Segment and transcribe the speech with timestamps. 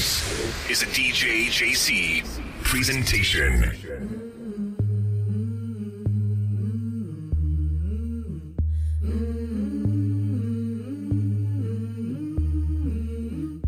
[0.00, 0.24] This
[0.70, 2.24] is a DJ JC
[2.62, 3.70] presentation.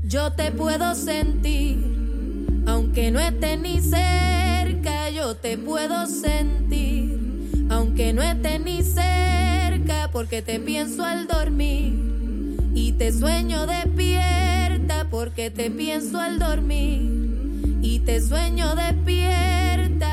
[0.04, 1.76] Yo te puedo sentir,
[2.66, 10.40] aunque no estés ni cerca, yo te puedo sentir, aunque no estés ni cerca, porque
[10.40, 11.92] te pienso al dormir
[12.74, 14.61] y te sueño despierta,
[15.12, 17.02] porque te pienso al dormir
[17.82, 20.08] y te sueño despierta.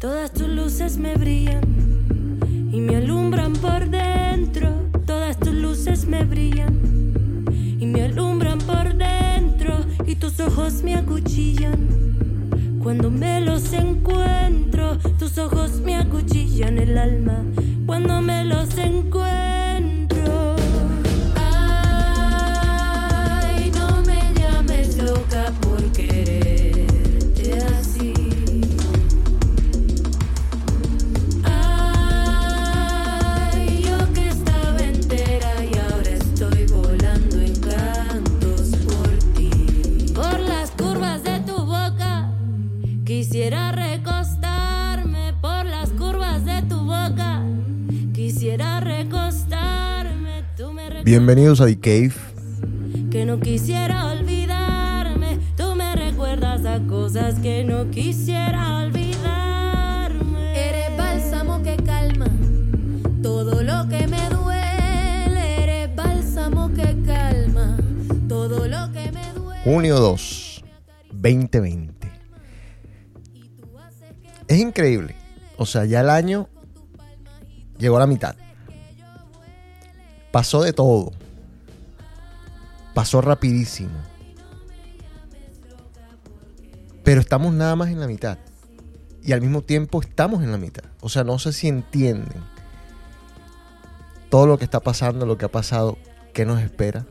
[0.00, 1.62] Todas tus luces me brillan
[2.72, 4.90] y me alumbran por dentro.
[5.06, 7.44] Todas tus luces me brillan
[7.78, 9.78] y me alumbran por dentro.
[10.04, 12.03] Y tus ojos me acuchillan.
[12.84, 17.42] Cuando me los encuentro, tus ojos me acuchillan el alma.
[17.86, 19.63] Cuando me los encuentro.
[51.04, 52.14] Bienvenidos a The Cave.
[53.10, 55.38] que no quisiera olvidarme.
[55.54, 60.68] Tú me recuerdas a cosas que no quisiera olvidarme.
[60.68, 62.28] Eres bálsamo que calma
[63.22, 65.62] todo lo que me duele.
[65.62, 67.76] Eres bálsamo que calma
[68.26, 69.62] todo lo que me duele.
[69.62, 70.64] Junio 2,
[71.12, 72.08] 2020.
[74.48, 75.14] Es increíble.
[75.58, 76.48] O sea, ya el año
[77.76, 78.36] llegó a la mitad.
[80.34, 81.12] Pasó de todo.
[82.92, 83.96] Pasó rapidísimo.
[87.04, 88.38] Pero estamos nada más en la mitad.
[89.22, 90.82] Y al mismo tiempo estamos en la mitad.
[91.02, 92.42] O sea, no sé si entienden
[94.28, 95.98] todo lo que está pasando, lo que ha pasado,
[96.32, 97.06] qué nos espera.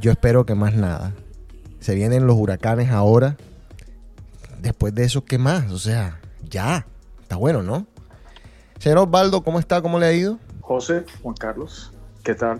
[0.00, 1.12] Yo espero que más nada.
[1.80, 3.36] Se vienen los huracanes ahora.
[4.62, 5.70] Después de eso, ¿qué más?
[5.70, 6.18] O sea,
[6.48, 6.86] ya.
[7.20, 7.86] Está bueno, ¿no?
[8.78, 9.82] Señor Osvaldo, ¿cómo está?
[9.82, 10.38] ¿Cómo le ha ido?
[10.64, 11.92] José, Juan Carlos,
[12.22, 12.58] ¿qué tal?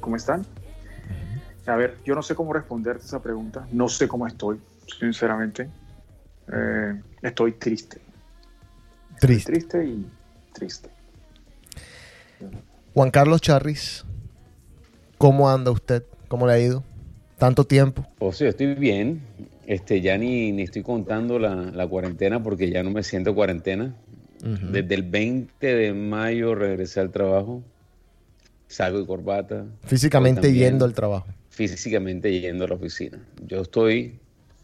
[0.00, 0.44] ¿Cómo están?
[1.66, 4.60] A ver, yo no sé cómo responderte esa pregunta, no sé cómo estoy,
[4.98, 5.70] sinceramente.
[6.52, 8.00] Eh, estoy triste,
[9.20, 9.52] Triste.
[9.52, 10.04] triste y
[10.52, 10.90] triste.
[12.92, 14.04] Juan Carlos Charris,
[15.16, 16.02] ¿cómo anda usted?
[16.26, 16.82] ¿Cómo le ha ido?
[17.38, 18.04] ¿Tanto tiempo?
[18.18, 19.22] O sea, estoy bien.
[19.66, 23.94] Este, ya ni, ni estoy contando la, la cuarentena porque ya no me siento cuarentena.
[24.44, 27.62] Desde el 20 de mayo regresé al trabajo.
[28.68, 29.64] Salgo de corbata.
[29.84, 31.26] Físicamente yendo al trabajo.
[31.48, 33.18] Físicamente yendo a la oficina.
[33.46, 34.18] Yo estoy,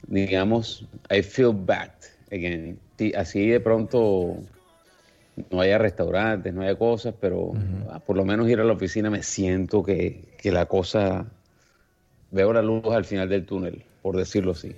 [0.06, 1.92] digamos, I feel back
[2.30, 2.78] again.
[2.98, 4.36] Sí, Así de pronto
[5.50, 7.52] no haya restaurantes, no haya cosas, pero
[8.06, 11.26] por lo menos ir a la oficina me siento que, que la cosa,
[12.30, 14.74] veo la luz al final del túnel, por decirlo así.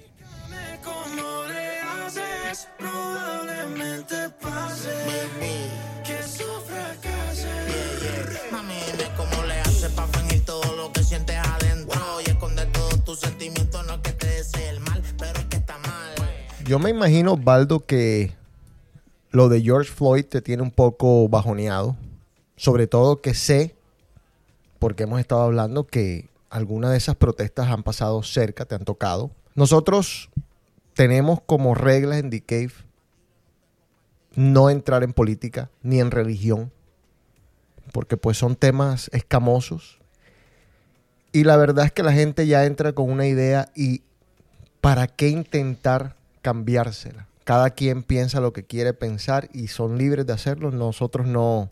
[16.64, 18.32] Yo me imagino, Osvaldo, que
[19.32, 21.96] lo de George Floyd te tiene un poco bajoneado.
[22.56, 23.74] Sobre todo que sé,
[24.78, 29.32] porque hemos estado hablando, que algunas de esas protestas han pasado cerca, te han tocado.
[29.54, 30.30] Nosotros
[30.94, 32.72] tenemos como reglas en The Cave
[34.34, 36.70] no entrar en política ni en religión,
[37.92, 39.98] porque pues son temas escamosos.
[41.32, 44.02] Y la verdad es que la gente ya entra con una idea y
[44.80, 47.26] ¿para qué intentar cambiársela?
[47.44, 50.70] Cada quien piensa lo que quiere pensar y son libres de hacerlo.
[50.70, 51.70] Nosotros no.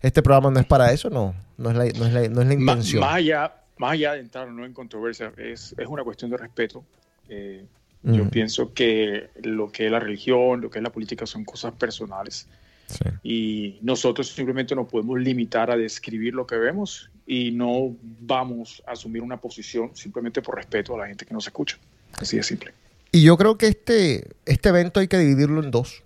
[0.00, 1.34] Este programa no es para eso, no.
[1.56, 3.00] No es la, no es la- no es la intención.
[3.00, 6.84] Más allá, más allá de entrar no en controversia, es, es una cuestión de respeto.
[7.28, 7.64] Eh,
[8.06, 8.28] Yo Mm.
[8.28, 12.46] pienso que lo que es la religión, lo que es la política son cosas personales.
[12.86, 13.04] Sí.
[13.22, 18.92] y nosotros simplemente nos podemos limitar a describir lo que vemos y no vamos a
[18.92, 21.78] asumir una posición simplemente por respeto a la gente que nos escucha.
[22.20, 22.74] Así de simple.
[23.14, 26.02] Y yo creo que este, este evento hay que dividirlo en dos.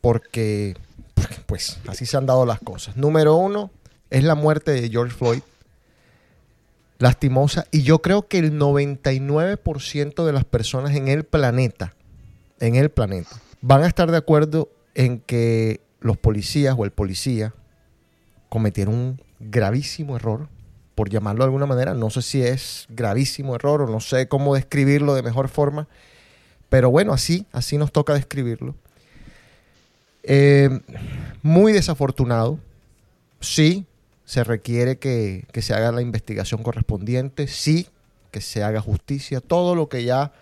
[0.00, 0.74] Porque,
[1.14, 2.96] porque, pues, así se han dado las cosas.
[2.96, 3.70] Número uno
[4.10, 5.42] es la muerte de George Floyd.
[6.98, 7.64] Lastimosa.
[7.70, 11.94] Y yo creo que el 99% de las personas en el planeta,
[12.58, 17.54] en el planeta, van a estar de acuerdo en que los policías o el policía
[18.48, 20.48] cometieron un gravísimo error,
[21.00, 21.94] por llamarlo de alguna manera.
[21.94, 25.88] No sé si es gravísimo error o no sé cómo describirlo de mejor forma,
[26.68, 28.74] pero bueno, así, así nos toca describirlo.
[30.22, 30.68] Eh,
[31.40, 32.58] muy desafortunado.
[33.40, 33.86] Sí,
[34.26, 37.46] se requiere que, que se haga la investigación correspondiente.
[37.46, 37.88] Sí,
[38.30, 39.40] que se haga justicia.
[39.40, 40.34] Todo lo que ya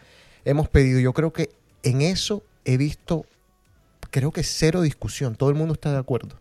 [0.45, 0.99] hemos pedido.
[0.99, 1.51] Yo creo que
[1.85, 3.27] en eso he visto,
[4.11, 5.37] creo que cero discusión.
[5.37, 6.35] Todo el mundo está de acuerdo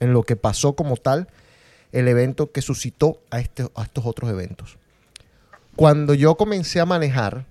[0.00, 1.28] en lo que pasó como tal
[1.92, 4.78] el evento que suscitó a, este, a estos otros eventos.
[5.76, 7.46] Cuando yo comencé a manejar,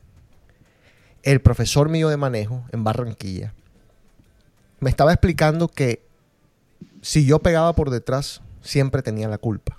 [1.24, 3.54] el profesor mío de manejo en Barranquilla
[4.80, 6.02] me estaba explicando que
[7.02, 9.78] si yo pegaba por detrás, siempre tenía la culpa.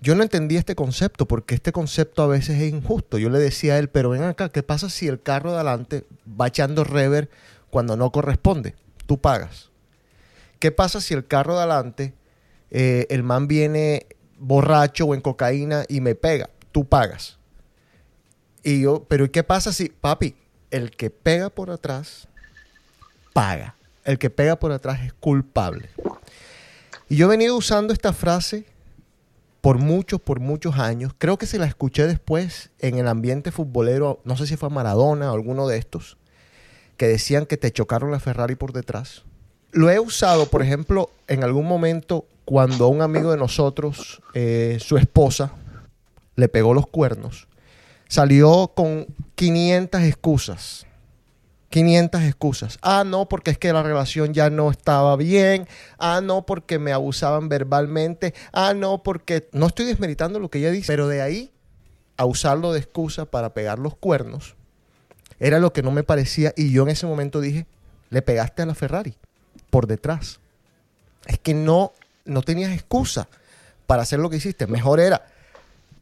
[0.00, 3.18] Yo no entendía este concepto porque este concepto a veces es injusto.
[3.18, 6.04] Yo le decía a él, pero ven acá, ¿qué pasa si el carro de adelante
[6.40, 7.28] va echando rever
[7.70, 8.76] cuando no corresponde?
[9.06, 9.70] Tú pagas.
[10.60, 12.14] ¿Qué pasa si el carro de adelante,
[12.70, 14.06] eh, el man viene
[14.38, 16.50] borracho o en cocaína y me pega?
[16.72, 17.38] Tú pagas.
[18.62, 20.34] Y yo, pero ¿y qué pasa si, papi,
[20.70, 22.28] el que pega por atrás,
[23.32, 23.76] paga?
[24.04, 25.88] El que pega por atrás es culpable.
[27.08, 28.64] Y yo he venido usando esta frase
[29.60, 31.12] por muchos, por muchos años.
[31.18, 35.30] Creo que se la escuché después en el ambiente futbolero, no sé si fue Maradona
[35.30, 36.16] o alguno de estos,
[36.96, 39.24] que decían que te chocaron la Ferrari por detrás.
[39.70, 44.96] Lo he usado, por ejemplo, en algún momento cuando un amigo de nosotros, eh, su
[44.96, 45.52] esposa,
[46.34, 47.46] le pegó los cuernos.
[48.08, 50.86] Salió con 500 excusas
[51.68, 52.78] 500 excusas.
[52.80, 55.68] Ah, no, porque es que la relación ya no estaba bien.
[55.98, 58.32] Ah, no, porque me abusaban verbalmente.
[58.50, 60.86] Ah, no, porque no estoy desmeritando lo que ella dice.
[60.86, 61.52] Pero de ahí
[62.16, 64.56] a usarlo de excusa para pegar los cuernos,
[65.38, 66.54] era lo que no me parecía.
[66.56, 67.66] Y yo en ese momento dije,
[68.08, 69.16] le pegaste a la Ferrari
[69.68, 70.40] por detrás.
[71.26, 71.92] Es que no,
[72.28, 73.28] no tenías excusa
[73.86, 74.66] para hacer lo que hiciste.
[74.66, 75.26] Mejor era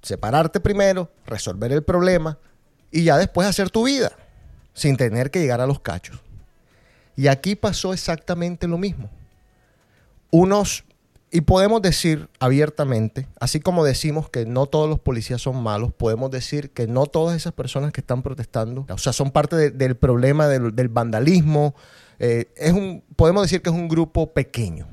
[0.03, 2.39] separarte primero, resolver el problema
[2.91, 4.13] y ya después hacer tu vida
[4.75, 6.21] sin tener que llegar a los cachos.
[7.17, 9.09] Y aquí pasó exactamente lo mismo.
[10.31, 10.85] Unos,
[11.31, 16.31] y podemos decir abiertamente, así como decimos que no todos los policías son malos, podemos
[16.31, 19.97] decir que no todas esas personas que están protestando, o sea, son parte de- del
[19.97, 21.75] problema del, del vandalismo.
[22.19, 24.87] eh, es un, podemos decir que es un grupo pequeño,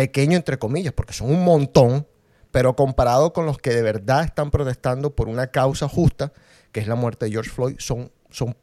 [0.00, 2.06] pequeño entre comillas, porque son un montón,
[2.50, 6.32] pero comparado con los que de verdad están protestando por una causa justa,
[6.72, 8.56] que es la muerte de George Floyd, son, son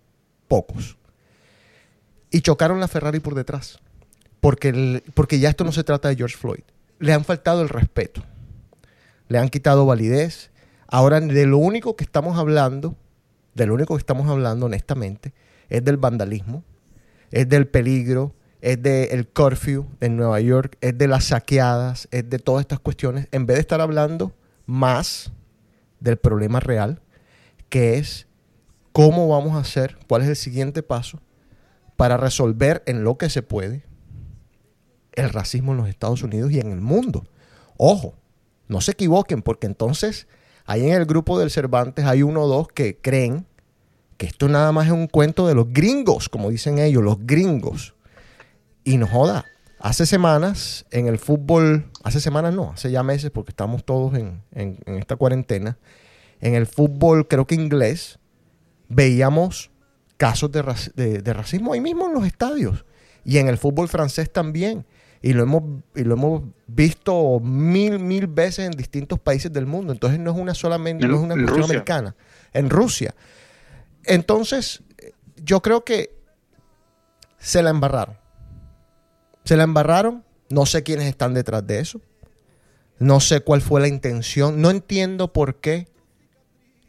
[0.48, 0.98] pocos.
[2.32, 3.80] Y chocaron la Ferrari por detrás.
[4.42, 6.64] Porque, el- porque ya esto no se trata de George Floyd.
[7.00, 8.24] Le han faltado el respeto.
[9.28, 10.50] Le han quitado validez.
[10.88, 12.96] Ahora, de lo único que estamos hablando,
[13.54, 15.34] de lo único que estamos hablando honestamente,
[15.70, 16.64] es del vandalismo,
[17.30, 22.40] es del peligro, es del curfew en Nueva York, es de las saqueadas, es de
[22.40, 24.34] todas estas cuestiones, en vez de estar hablando
[24.66, 25.32] más
[26.00, 27.02] del problema real,
[27.70, 28.28] que es
[28.92, 31.20] cómo vamos a hacer, cuál es el siguiente paso
[31.96, 33.84] para resolver en lo que se puede
[35.14, 37.26] el racismo en los Estados Unidos y en el mundo.
[37.76, 38.14] Ojo,
[38.68, 40.28] no se equivoquen, porque entonces
[40.66, 43.48] ahí en el grupo del Cervantes hay uno o dos que creen
[44.18, 47.96] que esto nada más es un cuento de los gringos, como dicen ellos, los gringos.
[48.88, 49.44] Y no joda,
[49.80, 54.42] hace semanas en el fútbol, hace semanas no, hace ya meses, porque estamos todos en,
[54.54, 55.78] en- en esta cuarentena,
[56.40, 58.18] en el fútbol creo que inglés,
[58.88, 59.72] veíamos
[60.16, 60.64] casos de,
[60.96, 62.86] de- de racismo ahí mismo en los estadios.
[63.26, 64.86] Y en el fútbol francés también.
[65.22, 65.64] Y lo hemos,
[65.96, 69.92] y lo hemos visto mil, mil veces en distintos países del mundo.
[69.92, 71.66] Entonces no es una solamente, En- no es una cuestión Rusia.
[71.76, 72.16] americana.
[72.54, 73.14] En Rusia.
[74.06, 74.82] Entonces,
[75.44, 76.16] yo creo que
[77.38, 78.16] se la embarraron.
[79.48, 80.26] Se la embarraron.
[80.50, 82.02] No sé quiénes están detrás de eso.
[83.00, 84.62] No sé cuál fue la intención.
[84.62, 85.88] No entiendo por qué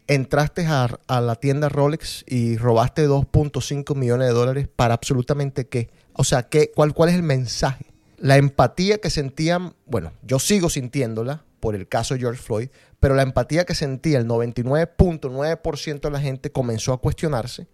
[0.09, 5.89] entraste a, la tienda Rolex y robaste 2.5 millones de dólares para absolutamente qué.
[6.15, 7.93] O sea, ¿qué, cuál, ¿cuál es el mensaje?
[8.17, 13.23] La empatía que sentían, bueno, yo sigo sintiéndola por el caso George Floyd, pero la
[13.23, 17.69] empatía que sentía el 99.9% de la gente comenzó a cuestionarse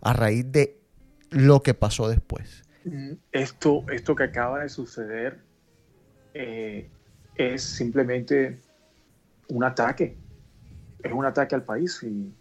[0.00, 0.80] a raíz de
[1.28, 2.62] lo que pasó después.
[3.32, 5.38] Esto, esto que acaba de suceder
[6.34, 6.88] eh,
[7.34, 8.58] es simplemente
[9.48, 10.16] un ataque.
[11.02, 12.32] Es un ataque al país y,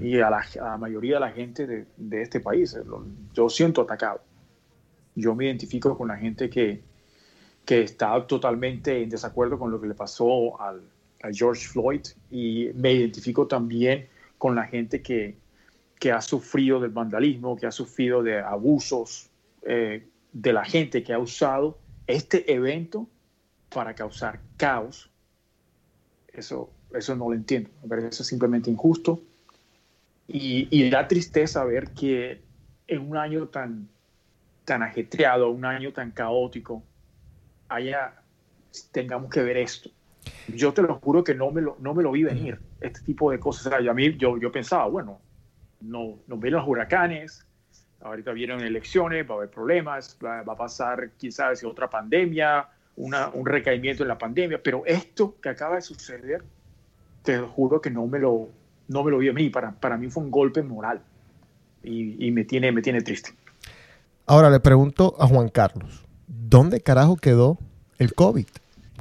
[0.00, 2.74] y a, la, a la mayoría de la gente de, de este país.
[2.86, 3.04] Lo-
[3.34, 4.20] Yo siento atacado.
[5.14, 6.82] Yo me identifico con la gente que,
[7.64, 10.82] que está totalmente en desacuerdo con lo que le pasó al,
[11.22, 15.36] a George Floyd y me identifico también con la gente que,
[15.98, 19.30] que ha sufrido del vandalismo, que ha sufrido de abusos
[19.62, 23.08] eh, de la gente que ha usado este evento
[23.70, 25.10] para causar caos,
[26.32, 27.70] eso, eso no lo entiendo.
[27.82, 29.20] Me parece simplemente injusto.
[30.28, 32.42] Y, da tristeza ver que
[32.88, 33.88] en un año tan,
[34.64, 36.82] tan ajetreado, un año tan caótico,
[37.68, 38.14] haya,
[38.92, 39.90] tengamos que ver esto.
[40.48, 43.30] Yo te lo juro que no me lo, no me lo vi venir, este tipo
[43.30, 43.66] de cosas.
[43.66, 45.20] O sea, yo, a mí, yo, yo pensaba, bueno,
[45.80, 47.46] no, nos vienen los huracanes,
[48.00, 53.28] ahorita vienen elecciones, va a haber problemas, va, va a pasar quizás otra pandemia, una,
[53.28, 56.42] un recaimiento en la pandemia, pero esto que acaba de suceder,
[57.22, 58.48] te juro que no me lo,
[58.88, 61.00] no me lo vi a mí, para, para mí fue un golpe moral
[61.82, 63.30] y, y me, tiene, me tiene triste.
[64.26, 67.58] Ahora le pregunto a Juan Carlos, ¿dónde carajo quedó
[67.98, 68.46] el COVID?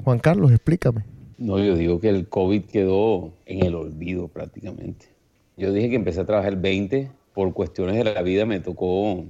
[0.04, 1.06] Juan Carlos, explícame.
[1.38, 5.15] No, yo digo que el COVID quedó en el olvido prácticamente.
[5.58, 9.26] Yo dije que empecé a trabajar el 20, por cuestiones de la vida me tocó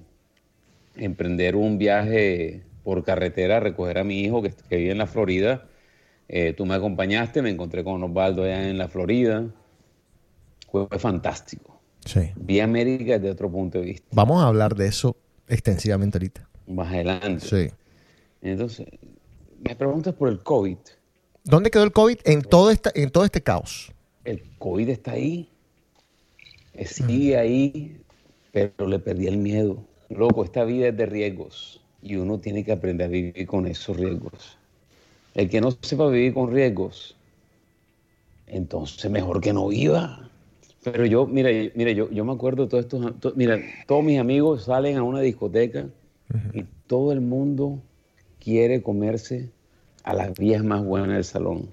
[0.95, 5.07] emprender un viaje por carretera a recoger a mi hijo que, que vive en la
[5.07, 5.67] Florida.
[6.27, 9.45] Eh, tú me acompañaste, me encontré con Osvaldo allá en la Florida.
[10.71, 11.79] Fue, fue fantástico.
[12.05, 12.31] Sí.
[12.35, 14.07] Vi América desde otro punto de vista.
[14.11, 15.15] Vamos a hablar de eso
[15.47, 16.47] extensivamente ahorita.
[16.67, 17.45] Más adelante.
[17.45, 17.73] Sí.
[18.41, 18.87] Entonces,
[19.63, 20.77] me preguntas por el COVID.
[21.43, 23.91] ¿Dónde quedó el COVID en todo, esta, en todo este caos?
[24.23, 25.49] El COVID está ahí.
[26.83, 27.97] Sigue ahí,
[28.51, 29.77] pero le perdí el miedo.
[30.09, 33.97] Loco, esta vida es de riesgos y uno tiene que aprender a vivir con esos
[33.97, 34.57] riesgos.
[35.33, 37.15] El que no sepa vivir con riesgos,
[38.47, 40.29] entonces mejor que no viva.
[40.83, 44.19] Pero yo, mira, mira yo, yo me acuerdo de todos estos, to- mira, todos mis
[44.19, 45.87] amigos salen a una discoteca
[46.53, 47.79] y todo el mundo
[48.39, 49.49] quiere comerse
[50.03, 51.69] a las vías más buenas del salón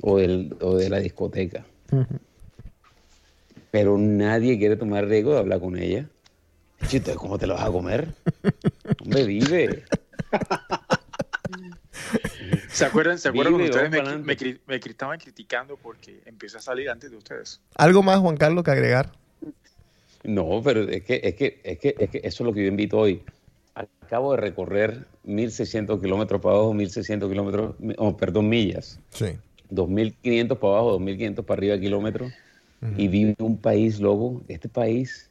[0.00, 1.66] o, del, o de la discoteca.
[3.70, 6.08] Pero nadie quiere tomar riesgo de hablar con ella.
[6.86, 8.08] Chito, ¿cómo te lo vas a comer?
[9.02, 9.84] Hombre, vive.
[12.68, 16.60] ¿Se acuerdan, ¿se acuerdan Vive, cuando ustedes me, me me estaban criticando porque empecé a
[16.60, 17.60] salir antes de ustedes?
[17.76, 19.12] ¿Algo más, Juan Carlos, que agregar?
[20.22, 22.68] No, pero es que, es que, es que, es que eso es lo que yo
[22.68, 23.22] invito hoy.
[23.74, 29.00] Acabo de recorrer 1.600 kilómetros para abajo, 1.600 kilómetros, oh, perdón, millas.
[29.10, 29.36] Sí.
[29.70, 32.32] 2.500 para abajo, 2.500 para arriba kilómetros.
[32.96, 34.42] Y vive un país, loco.
[34.48, 35.30] Este país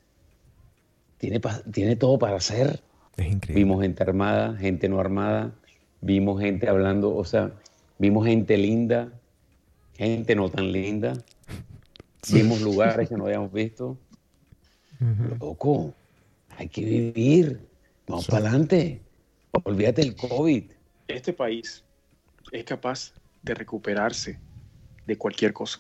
[1.18, 1.42] tiene,
[1.72, 2.82] tiene todo para hacer.
[3.18, 3.64] Es increíble.
[3.64, 5.54] Vimos gente armada, gente no armada,
[6.02, 7.52] vimos gente hablando, o sea,
[7.98, 9.12] vimos gente linda,
[9.98, 11.14] gente no tan linda,
[12.32, 13.98] vimos lugares que no habíamos visto.
[15.40, 15.94] Loco,
[16.58, 17.60] hay que vivir,
[18.06, 19.02] vamos para adelante,
[19.52, 20.66] olvídate del COVID.
[21.08, 21.84] Este país
[22.52, 24.38] es capaz de recuperarse
[25.08, 25.80] de cualquier cosa,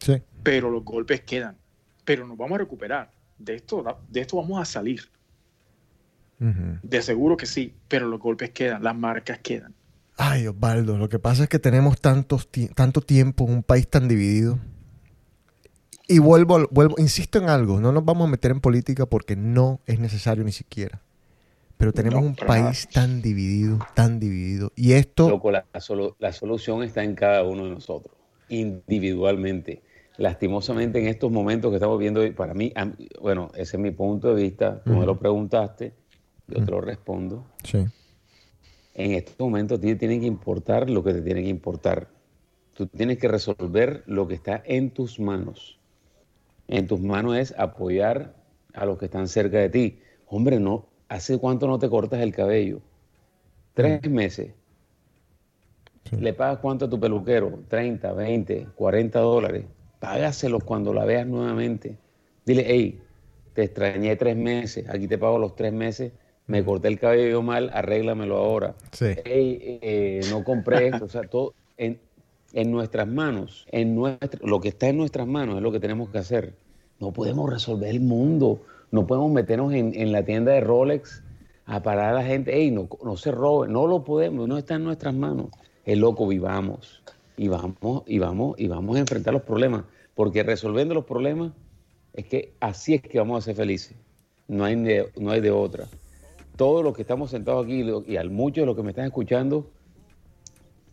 [0.00, 0.20] Sí.
[0.42, 1.56] Pero los golpes quedan.
[2.04, 3.10] Pero nos vamos a recuperar.
[3.38, 5.02] De esto, de esto vamos a salir.
[6.38, 9.74] De seguro que sí, pero los golpes quedan, las marcas quedan.
[10.16, 13.88] Ay, Osvaldo, lo que pasa es que tenemos tantos ti- tanto tiempo en un país
[13.88, 14.58] tan dividido.
[16.08, 19.80] Y vuelvo, vuelvo, insisto en algo, no nos vamos a meter en política porque no
[19.86, 21.00] es necesario ni siquiera.
[21.78, 24.72] Pero tenemos No, un país tan dividido, tan dividido.
[24.76, 28.14] Y esto, Loco, la, la solu- la solución está en cada uno de nosotros,
[28.48, 29.82] individualmente.
[30.18, 32.72] Lastimosamente en estos momentos que estamos viendo, para mí,
[33.20, 35.94] bueno, ese es mi punto de vista, tú me lo preguntaste,
[36.48, 37.46] yo te lo respondo.
[37.64, 37.86] sí,
[38.94, 42.08] En estos momentos te tiene que importar lo que te tiene que importar.
[42.74, 45.78] Tú tienes que resolver lo que está en tus manos.
[46.68, 48.34] En tus manos es apoyar
[48.74, 49.98] a los que están cerca de ti.
[50.26, 52.80] Hombre, no, ¿hace cuánto no te cortas el cabello?
[53.74, 54.52] Tres meses.
[56.08, 56.16] Sí.
[56.16, 57.60] ¿Le pagas cuánto a tu peluquero?
[57.68, 59.64] 30, 20, 40 dólares.
[60.02, 61.96] Págaselos cuando la veas nuevamente.
[62.44, 63.00] Dile, hey,
[63.54, 66.10] te extrañé tres meses, aquí te pago los tres meses,
[66.48, 68.74] me corté el cabello mal, arréglamelo ahora.
[68.90, 69.14] sí.
[69.24, 72.00] Hey, eh, no compré esto, o sea, todo en,
[72.52, 73.96] en nuestras manos, en
[74.40, 76.54] lo que está en nuestras manos es lo que tenemos que hacer.
[76.98, 81.22] No podemos resolver el mundo, no podemos meternos en, en la tienda de Rolex
[81.64, 84.74] a parar a la gente, hey, no, no se robe, no lo podemos, no está
[84.74, 85.46] en nuestras manos.
[85.84, 87.04] Es loco, vivamos
[87.42, 89.82] y vamos y vamos y vamos a enfrentar los problemas,
[90.14, 91.50] porque resolviendo los problemas
[92.12, 93.96] es que así es que vamos a ser felices.
[94.46, 95.88] No hay de, no hay de otra.
[96.54, 99.68] Todos los que estamos sentados aquí y al muchos de los que me están escuchando,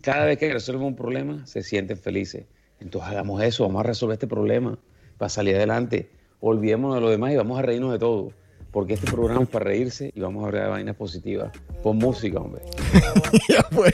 [0.01, 2.45] cada vez que resuelven un problema se sienten felices.
[2.79, 4.79] Entonces hagamos eso, vamos a resolver este problema
[5.19, 6.09] para salir adelante.
[6.39, 8.31] Olvidémonos de lo demás y vamos a reírnos de todo.
[8.71, 11.51] Porque este programa es para reírse y vamos a hablar de vainas positivas.
[11.83, 12.63] Pon música, hombre.
[13.49, 13.93] Ya pues.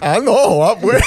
[0.00, 1.02] Ah, no, ah, pues.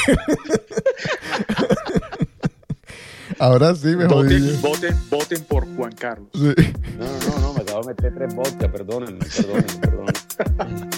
[3.42, 4.06] Ahora sí me.
[4.06, 6.30] Voten, voten, voten por Juan Carlos.
[6.32, 6.54] Sí.
[6.96, 10.90] No, no, no, no, me acabo de meter tres vodka, perdónenme, perdónenme, perdónenme.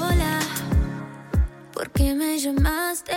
[0.00, 0.40] Hola,
[1.74, 3.12] ¿por qué me llamaste?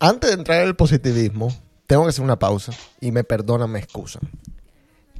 [0.00, 1.54] Antes de entrar en el positivismo,
[1.86, 2.72] tengo que hacer una pausa
[3.02, 4.22] y me perdonan, me excusan.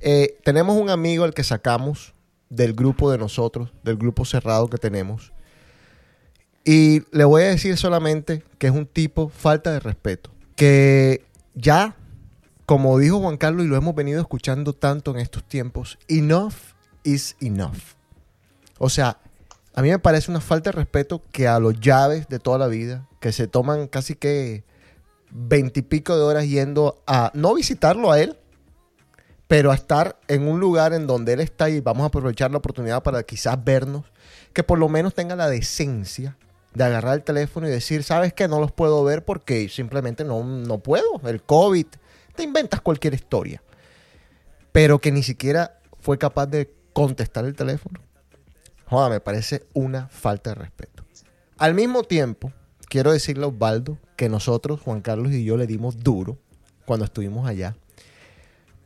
[0.01, 2.15] Eh, tenemos un amigo al que sacamos
[2.49, 5.31] del grupo de nosotros, del grupo cerrado que tenemos.
[6.71, 10.31] Y le voy a decir solamente que es un tipo falta de respeto.
[10.55, 11.97] Que ya,
[12.67, 16.53] como dijo Juan Carlos y lo hemos venido escuchando tanto en estos tiempos, enough
[17.05, 17.95] is enough.
[18.77, 19.17] O sea,
[19.75, 22.67] a mí me parece una falta de respeto que a los llaves de toda la
[22.67, 24.63] vida, que se toman casi que
[25.31, 28.37] veintipico de horas yendo a no visitarlo a él,
[29.47, 32.59] pero a estar en un lugar en donde él está y vamos a aprovechar la
[32.59, 34.05] oportunidad para quizás vernos,
[34.53, 36.37] que por lo menos tenga la decencia
[36.79, 40.45] de agarrar el teléfono y decir, sabes que no los puedo ver porque simplemente no,
[40.45, 41.87] no puedo, el COVID,
[42.35, 43.63] te inventas cualquier historia,
[44.71, 48.01] pero que ni siquiera fue capaz de contestar el teléfono.
[48.87, 51.05] Joda, me parece una falta de respeto.
[51.59, 52.53] Al mismo tiempo,
[52.89, 56.39] quiero decirle a Osvaldo que nosotros, Juan Carlos y yo, le dimos duro
[56.87, 57.77] cuando estuvimos allá.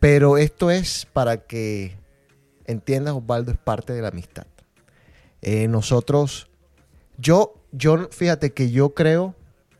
[0.00, 1.96] Pero esto es para que
[2.64, 4.46] entiendas, Osvaldo, es parte de la amistad.
[5.42, 6.48] Eh, nosotros,
[7.18, 9.34] yo, yo, fíjate que yo creo,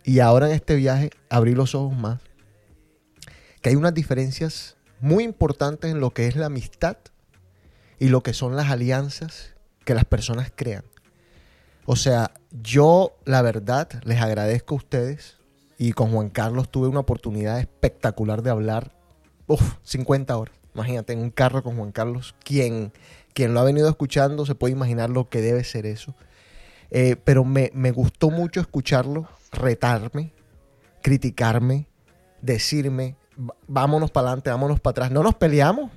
[0.05, 2.21] y ahora en este viaje abrí los ojos más,
[3.61, 6.97] que hay unas diferencias muy importantes en lo que es la amistad
[7.99, 10.85] y lo que son las alianzas que las personas crean.
[11.85, 15.37] O sea, yo la verdad les agradezco a ustedes
[15.79, 18.97] y con Juan Carlos tuve una oportunidad espectacular de hablar,
[19.47, 20.55] uf, 50 horas.
[20.75, 22.93] Imagínate, en un carro con Juan Carlos, quien,
[23.35, 26.15] quien lo ha venido escuchando se puede imaginar lo que debe ser eso.
[26.95, 30.33] Eh, pero me, me gustó mucho escucharlo, retarme,
[31.03, 31.87] criticarme,
[32.43, 35.11] decirme, "Va- vámonos para adelante, vámonos para atrás.
[35.11, 35.91] No nos peleamos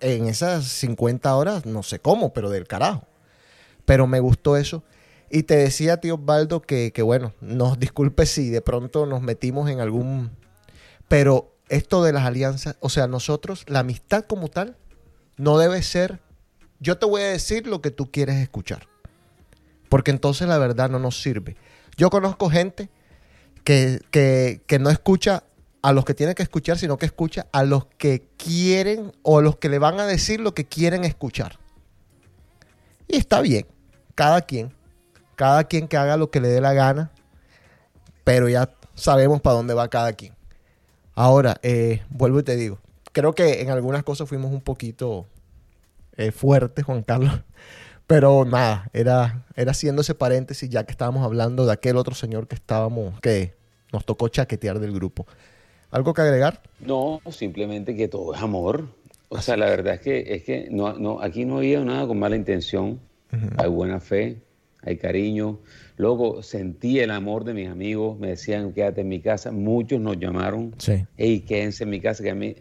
[0.00, 3.06] en esas 50 horas, no sé cómo, pero del carajo.
[3.84, 4.82] Pero me gustó eso.
[5.30, 9.70] Y te decía, tío Osvaldo, que, que bueno, nos disculpe si de pronto nos metimos
[9.70, 10.30] en algún...
[11.08, 14.76] Pero esto de las alianzas, o sea, nosotros, la amistad como tal,
[15.36, 16.20] no debe ser,
[16.80, 18.88] yo te voy a decir lo que tú quieres escuchar.
[19.92, 21.54] Porque entonces la verdad no nos sirve.
[21.98, 22.88] Yo conozco gente
[23.62, 25.44] que, que, que no escucha
[25.82, 29.42] a los que tiene que escuchar, sino que escucha a los que quieren o a
[29.42, 31.58] los que le van a decir lo que quieren escuchar.
[33.06, 33.66] Y está bien,
[34.14, 34.72] cada quien,
[35.36, 37.12] cada quien que haga lo que le dé la gana,
[38.24, 40.34] pero ya sabemos para dónde va cada quien.
[41.14, 42.78] Ahora, eh, vuelvo y te digo,
[43.12, 45.26] creo que en algunas cosas fuimos un poquito
[46.16, 47.42] eh, fuertes, Juan Carlos,
[48.12, 52.46] pero nada, era, era haciendo ese paréntesis ya que estábamos hablando de aquel otro señor
[52.46, 53.54] que estábamos, que
[53.90, 55.26] nos tocó chaquetear del grupo.
[55.90, 56.60] ¿Algo que agregar?
[56.80, 58.88] No, simplemente que todo es amor.
[59.30, 62.18] O sea, la verdad es que, es que no, no, aquí no había nada con
[62.18, 63.00] mala intención.
[63.56, 64.42] Hay buena fe,
[64.82, 65.60] hay cariño.
[65.96, 69.52] Luego sentí el amor de mis amigos, me decían quédate en mi casa.
[69.52, 71.06] Muchos nos llamaron, Sí.
[71.16, 72.22] hey, quédense en mi casa.
[72.22, 72.56] Que a mí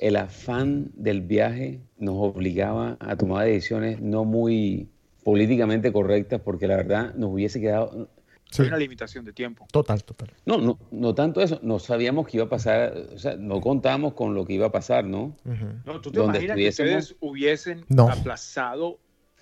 [0.00, 4.88] el afán del viaje nos obligaba a tomar decisiones no muy
[5.26, 8.08] políticamente correctas porque la verdad nos hubiese quedado...
[8.48, 8.62] Sí.
[8.62, 9.66] Hay una limitación de tiempo.
[9.72, 10.30] Total, total.
[10.44, 14.14] No, no, no tanto eso, no sabíamos que iba a pasar, o sea, no contábamos
[14.14, 15.34] con lo que iba a pasar, ¿no?
[15.44, 15.66] Ujú.
[15.84, 18.08] No, ¿Tú te Donde imaginas que ustedes hubiesen No.
[18.08, 19.00] aplazado?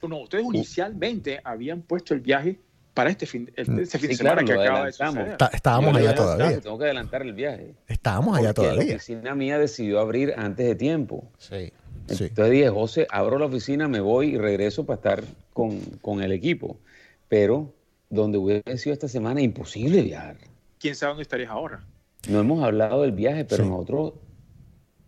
[0.09, 2.61] No, ustedes inicialmente habían puesto el viaje
[2.95, 5.15] para este fin, el- este fin de semana claro, que acaba de adelantamos.
[5.15, 5.33] suceder.
[5.33, 6.61] Está- estábamos Yo allá todavía.
[6.63, 7.75] Tengo que adelantar el viaje.
[7.89, 8.97] Estábamos allá porque La todavía.
[8.97, 11.31] oficina mía decidió abrir antes de tiempo.
[11.37, 11.71] Sí.
[12.09, 12.25] Sí.
[12.25, 16.33] Entonces dije, José, abro la oficina, me voy y regreso para estar con, con el
[16.33, 16.77] equipo.
[17.29, 17.73] Pero
[18.11, 20.37] donde hubiese sido esta semana, imposible viajar.
[20.79, 21.85] ¿Quién sabe dónde estarías ahora?
[22.29, 23.71] No hemos hablado del viaje, pero Sí.
[23.71, 24.13] nosotros,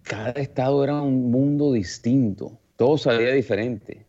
[0.02, 2.58] cada estado era un mundo distinto.
[2.76, 4.06] Todo salía diferente.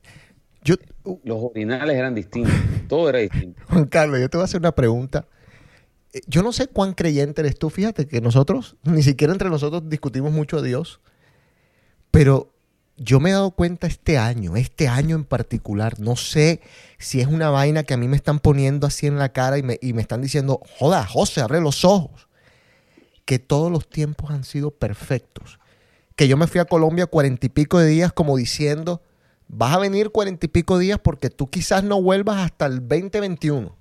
[0.63, 2.53] Yo, uh, Los orinales eran distintos.
[2.87, 3.61] Todo era distinto.
[3.69, 5.27] Juan Carlos, yo te voy a hacer una pregunta.
[6.13, 7.69] Eh, Yo no sé cuán creyente eres tú.
[7.69, 10.99] Fíjate que nosotros, ni siquiera entre nosotros discutimos mucho a Dios.
[12.11, 12.53] Pero
[12.97, 16.61] yo me he dado cuenta este año, este año en particular, no sé
[16.97, 19.63] si es una vaina que a mí me están poniendo así en la cara y
[19.63, 22.27] me, y me están diciendo, joda, José, abre los ojos.
[23.25, 25.59] Que todos los tiempos han sido perfectos.
[26.15, 29.01] Que yo me fui a Colombia cuarenta y pico de días como diciendo,
[29.47, 33.75] vas a venir cuarenta y pico días porque tú quizás no vuelvas hasta el 2021.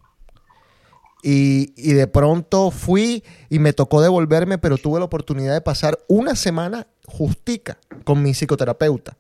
[1.23, 5.99] Y, y de pronto fui y me tocó devolverme, pero tuve la oportunidad de pasar
[6.09, 9.17] una semana justica con mi psicoterapeuta.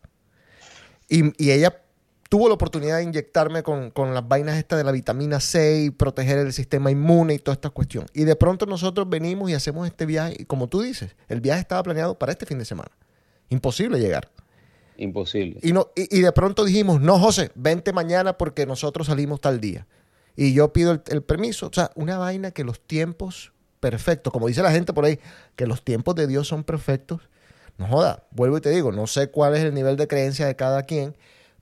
[1.08, 1.82] Y, y ella
[2.28, 5.90] tuvo la oportunidad de inyectarme con, con las vainas estas de la vitamina C y
[5.90, 8.06] proteger el sistema inmune y toda esta cuestión.
[8.12, 10.36] Y de pronto nosotros venimos y hacemos este viaje.
[10.38, 12.90] Y como tú dices, el viaje estaba planeado para este fin de semana.
[13.48, 14.30] Imposible llegar.
[14.96, 15.58] imposible.
[15.62, 19.60] Y, no, y, y de pronto dijimos, no, José, vente mañana porque nosotros salimos tal
[19.60, 19.86] día.
[20.36, 21.66] Y yo pido el, el permiso.
[21.68, 25.18] O sea, una vaina que los tiempos perfectos, como dice la gente por ahí,
[25.56, 27.22] que los tiempos de Dios son perfectos.
[27.78, 30.56] No joda, vuelvo y te digo, no sé cuál es el nivel de creencia de
[30.56, 31.14] cada quien,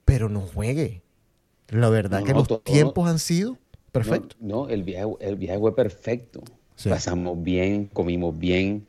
[0.05, 1.03] pero no juegue.
[1.69, 3.59] La verdad No, que no, los todo- tiempos han sido
[3.91, 4.37] perfectos.
[4.41, 6.41] No, no, el, viaje, el viaje fue perfecto.
[6.77, 6.89] Sí.
[6.89, 8.87] Pasamos bien, comimos bien,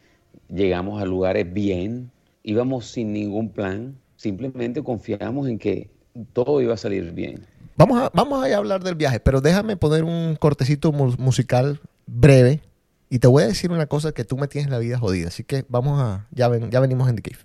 [0.50, 2.12] llegamos a lugares bien,
[2.44, 5.90] íbamos sin ningún plan, simplemente confiamos en que
[6.34, 7.46] todo iba a salir bien.
[7.78, 12.62] Vamos a, vamos a hablar del viaje, pero déjame poner un cortecito mu- musical breve
[13.10, 15.28] y te voy a decir una cosa que tú me tienes la vida jodida.
[15.28, 17.44] Así que vamos a, ya, ven- ya venimos en The Cave.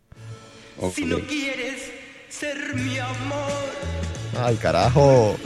[0.81, 0.95] Ok.
[0.95, 1.91] Si no quieres
[2.29, 3.51] ser mi amor,
[4.39, 5.37] Ay, carajo.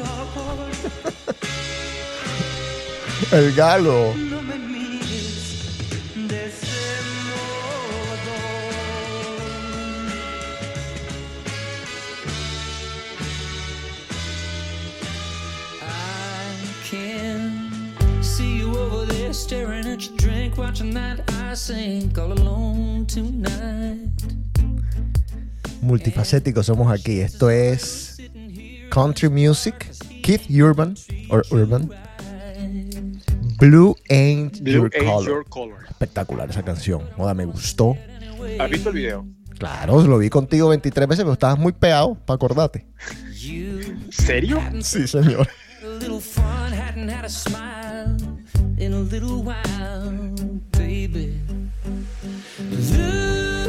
[3.33, 4.12] El galo.
[20.55, 24.11] Drink, watching that I sink all alone tonight.
[25.83, 27.21] Multifacéticos somos aquí.
[27.21, 28.19] Esto es
[28.90, 29.90] Country Music,
[30.23, 30.95] Keith Urban,
[31.31, 31.90] or Urban.
[33.59, 35.29] Blue Ain't Blue Your Ain't Color.
[35.29, 35.85] Your Color.
[35.88, 37.03] Espectacular esa canción.
[37.17, 37.97] Joda, me gustó.
[38.59, 39.27] ¿Has visto el video?
[39.59, 42.87] Claro, lo vi contigo 23 veces, pero estabas muy pegado, para acordarte.
[44.11, 44.61] ¿Serio?
[44.81, 45.49] Sí, señor.
[48.78, 50.10] In a little while,
[50.72, 51.38] baby.
[52.58, 53.66] Blue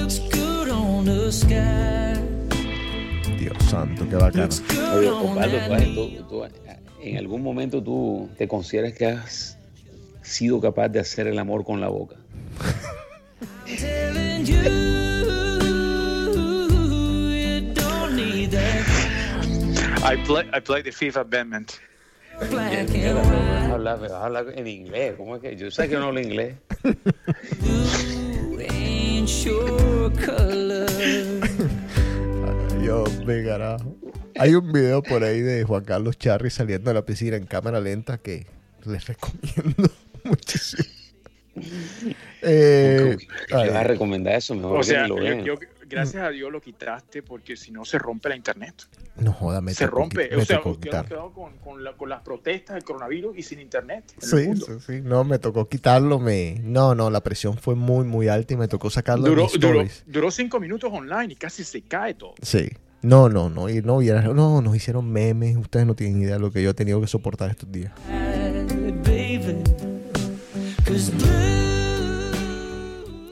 [0.00, 2.14] looks good on the sky.
[3.38, 4.62] Dios santo, qué good
[4.96, 6.44] Oye, on Osvaldo, tú
[7.00, 9.58] en algún momento tú te consideras que has
[10.22, 12.16] sido capaz de hacer el amor con la boca.
[20.00, 21.80] I play, I play the Fifth Amendment.
[22.40, 23.72] Me vas a white.
[23.72, 25.14] hablar, me vas a hablar en inglés.
[25.16, 25.56] ¿Cómo es que?
[25.56, 26.54] Yo sé que no hablo inglés.
[32.82, 33.94] Yo, me carajo.
[34.38, 37.80] Hay un video por ahí de Juan Carlos Charri saliendo de la piscina en cámara
[37.80, 38.46] lenta que
[38.86, 39.90] les recomiendo
[40.24, 40.84] muchísimo.
[42.42, 43.16] Eh,
[43.48, 44.54] ¿Qué ay, vas a recomendar eso?
[44.54, 45.44] Mejor O que sea, lo yo- vean.
[45.44, 45.54] yo-
[45.88, 48.74] gracias a Dios lo quitaste porque si no se rompe la internet.
[49.16, 50.34] no joda, me se rompe.
[50.36, 51.06] O sea, quitar.
[51.06, 54.04] quedado con, con, la- con las protestas del coronavirus y sin internet.
[54.18, 55.00] Sí, sí, sí.
[55.02, 56.18] No, me tocó quitarlo.
[56.18, 56.60] Me...
[56.62, 59.60] No, no, la presión fue muy, muy alta y me tocó sacarlo de Duró, mis
[59.60, 62.34] duró, duró cinco minutos online y casi se cae todo.
[62.42, 62.68] Sí.
[63.02, 63.68] No, no, no.
[63.68, 65.56] Y no, hubiera- no, nos hicieron memes.
[65.56, 67.92] Ustedes no tienen idea de lo que yo he tenido que soportar estos días.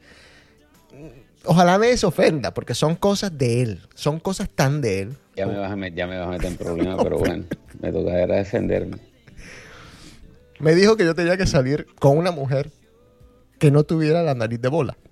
[1.45, 5.17] ojalá nadie se ofenda, porque son cosas de él, son cosas tan de él.
[5.35, 7.43] Ya me, vas a met- ya me vas a meter en problemas, pero bueno,
[7.83, 8.97] me tocará defenderme.
[10.59, 12.71] Me dijo que yo tenía que salir con una mujer
[13.59, 14.97] que no tuviera la nariz de bola.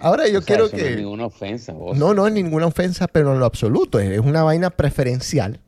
[0.00, 0.96] Ahora yo O sea, quiero eso No es que...
[0.96, 1.96] ninguna ofensa, vos.
[1.96, 4.00] No, no es ninguna ofensa, pero en lo absoluto.
[4.00, 5.60] Es una vaina preferencial.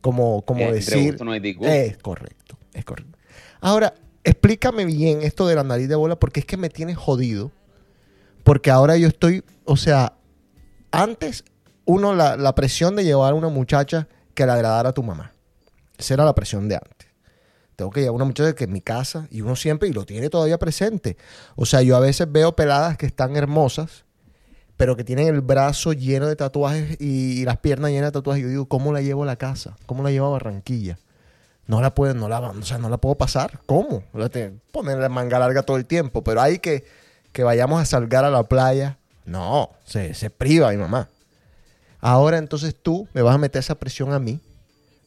[0.00, 1.22] Como, como decir...
[1.22, 1.34] no.
[1.34, 3.18] Es correcto, es correcto.
[3.60, 3.92] Ahora,
[4.24, 7.52] explícame bien esto de la nariz de bola, porque es que me tiene jodido.
[8.42, 10.14] Porque ahora yo estoy, o sea,
[10.90, 11.44] antes
[11.84, 15.32] uno la, la presión de llevar a una muchacha que le agradara a tu mamá.
[15.98, 17.08] Esa era la presión de antes.
[17.76, 20.28] Tengo que llevar una muchacha que en mi casa, y uno siempre, y lo tiene
[20.28, 21.16] todavía presente.
[21.56, 24.04] O sea, yo a veces veo peladas que están hermosas,
[24.76, 28.42] pero que tienen el brazo lleno de tatuajes y, las piernas llenas de tatuajes.
[28.42, 29.76] Yo digo, ¿cómo la llevo a la casa?
[29.86, 30.98] ¿Cómo la llevo a Barranquilla?
[31.66, 33.60] No la puedo, no la, o sea, no la puedo pasar.
[33.66, 34.04] ¿Cómo?
[34.14, 36.22] La te- Ponerle manga larga todo el tiempo.
[36.24, 36.84] Pero hay que,
[37.32, 38.98] que vayamos a salgar a la playa.
[39.30, 41.08] No, se, se priva mi mamá.
[42.00, 44.40] Ahora entonces tú me vas a meter esa presión a mí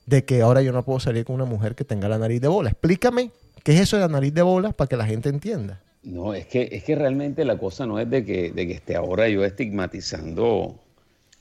[0.05, 2.47] de que ahora yo no puedo salir con una mujer que tenga la nariz de
[2.47, 2.69] bola.
[2.69, 3.31] Explícame
[3.63, 5.81] qué es eso de la nariz de bola para que la gente entienda.
[6.03, 8.95] No, es que, es que realmente la cosa no es de que, de que esté
[8.95, 10.79] ahora yo estigmatizando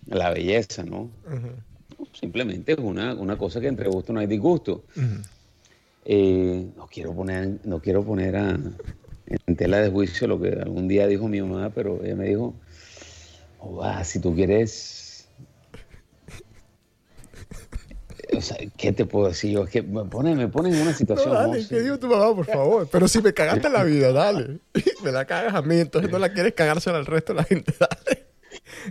[0.06, 1.10] la belleza, ¿no?
[2.18, 4.84] Simplemente es una, una cosa que entre gusto no hay disgusto.
[6.04, 8.58] Eh, no quiero poner, no quiero poner a-
[9.46, 12.54] en tela de juicio lo que algún día dijo mi mamá, pero ella me dijo,
[13.62, 15.28] "Oba, si tú quieres,
[18.36, 19.64] o sea, ¿qué te puedo decir yo?
[19.64, 21.34] Es que me pone, me pone en una situación.
[21.34, 21.68] dale, José.
[21.68, 22.88] ¿qué dijo tu mamá, por favor?
[22.90, 24.58] Pero si me cagaste la vida, dale.
[25.04, 27.74] Me la cagas a mí, entonces no la quieres cagársela al resto de la gente,
[27.80, 28.26] dale.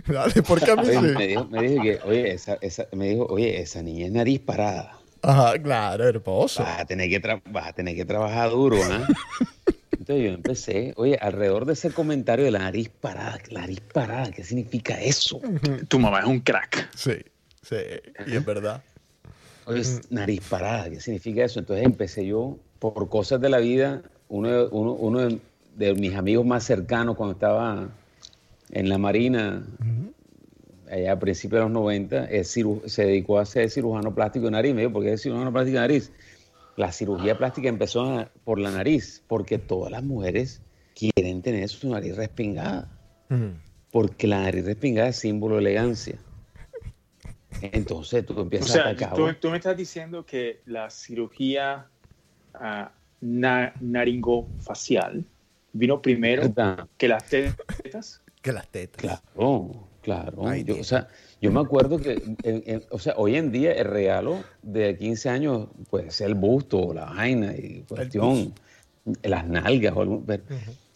[0.06, 1.14] Dale, porque a mí Oye, sí.
[1.16, 4.40] me, dijo, me dijo que, oye, esa, esa, me dijo, oye, esa niña es nariz
[4.40, 4.98] parada.
[5.22, 6.62] Ajá, claro, hermoso.
[6.62, 9.06] Vas a tener que, vas a tener que trabajar duro, ¿ah?
[10.18, 14.44] Yo empecé, oye, alrededor de ese comentario de la nariz parada, la nariz parada, ¿qué
[14.44, 15.40] significa eso?
[15.88, 16.88] Tu mamá es un crack.
[16.96, 17.12] Sí,
[17.62, 17.76] sí,
[18.26, 18.82] y es verdad.
[19.66, 21.60] Oye, nariz parada, ¿qué significa eso?
[21.60, 25.38] Entonces empecé yo, por cosas de la vida, uno, de- uno, uno de,
[25.76, 27.88] de mis amigos más cercanos cuando estaba
[28.72, 29.64] en la Marina,
[30.90, 34.50] allá a principios de los 90, es ciru- se dedicó a ser cirujano plástico de
[34.52, 34.74] nariz.
[34.74, 36.10] Me dijo, ¿por qué es cirujano plástico de nariz?
[36.76, 40.62] La cirugía plástica empezó a- por la nariz, porque todas las mujeres
[40.94, 42.88] quieren tener su nariz respingada,
[43.90, 46.16] porque la nariz respingada es símbolo de elegancia.
[47.60, 49.14] Entonces tú O empiezas sea, a atacar.
[49.14, 51.86] tú, tú me estás diciendo que la cirugía
[52.54, 55.24] ah, na- naringofacial
[55.72, 56.86] vino primero ¿Verdad?
[56.96, 58.22] que las tetas.
[58.40, 59.00] Que las tetas.
[59.00, 60.48] Claro, claro.
[60.48, 60.86] Ay, Yo, Dios.
[60.86, 61.08] o sea,
[61.42, 62.12] yo me acuerdo que,
[62.44, 66.34] en- en- o sea, hoy en día el regalo de 15 años puede ser el
[66.34, 68.54] busto, la vaina y cuestión,
[69.22, 70.44] las nalgas, o algún- pero,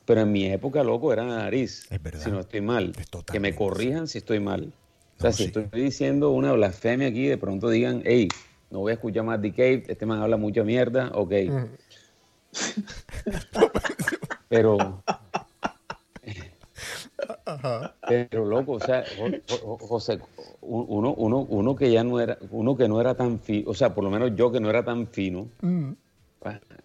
[0.04, 1.86] pero en mi época, loco, era la nariz.
[1.90, 2.20] Es verdad.
[2.24, 2.92] Si no estoy mal.
[2.98, 4.72] Es Que me corrijan si estoy mal.
[5.18, 5.52] O sea, No, si sí.
[5.54, 8.28] estoy diciendo una blasfemia aquí, de pronto digan, hey,
[8.70, 11.32] no voy a escuchar más Decay, este man habla mucha mierda, ok.
[14.48, 15.02] Pero.
[18.08, 20.18] Pero loco, o sea, Jo- Jo- José,
[20.60, 23.94] uno, uno, uno que ya no era, uno que no era tan fino, o sea,
[23.94, 25.48] por lo menos yo que no era tan fino,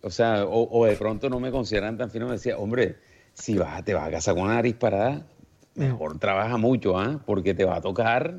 [0.02, 2.96] o sea, o, o de pronto no me consideran tan fino, me decía, hombre,
[3.34, 5.22] si vas, te vas a casar con una nariz parada,
[5.76, 7.20] mejor trabaja mucho, ¿ah?
[7.26, 8.38] Porque te va a tocar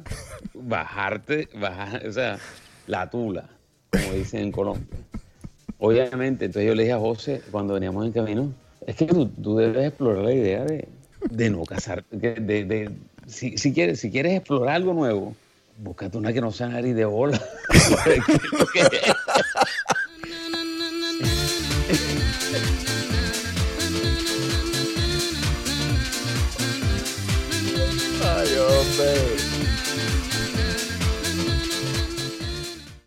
[0.55, 2.39] bajarte, bajar, o sea,
[2.87, 3.49] la tula,
[3.91, 4.87] como dicen en Colombia.
[5.79, 8.53] Obviamente, entonces yo le dije a José, cuando veníamos en camino,
[8.87, 10.89] es que tú, tú debes explorar la idea de,
[11.31, 12.91] de no casar, de, de- de-
[13.27, 15.35] si, si quieres, si quieres explorar algo nuevo,
[15.79, 17.41] búscate una que no sea nariz de bola.
[28.25, 29.21] Ay, hombre.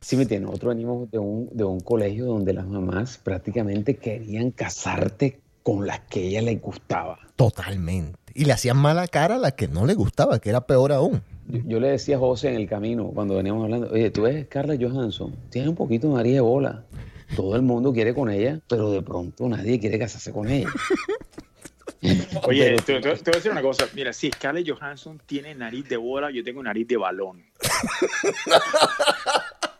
[0.01, 0.45] Sí, me tiene.
[0.45, 6.01] Nosotros venimos de un, de un colegio donde las mamás prácticamente querían casarte con las
[6.01, 7.17] que a ella les gustaba.
[7.35, 8.19] Totalmente.
[8.35, 11.23] Y le hacían mala cara a la que no le gustaba, que era peor aún.
[11.47, 14.45] Yo, yo le decía a José en el camino, cuando veníamos hablando, oye, tú ves
[14.47, 16.83] Carla Johansson, tiene un poquito de nariz de bola.
[17.35, 20.69] Todo el mundo quiere con ella, pero de pronto nadie quiere casarse con ella.
[22.43, 23.85] Oye, te- te voy a decir una cosa.
[23.95, 27.43] Mira, si Scarlett Johansson tiene nariz de bola, yo tengo nariz de balón.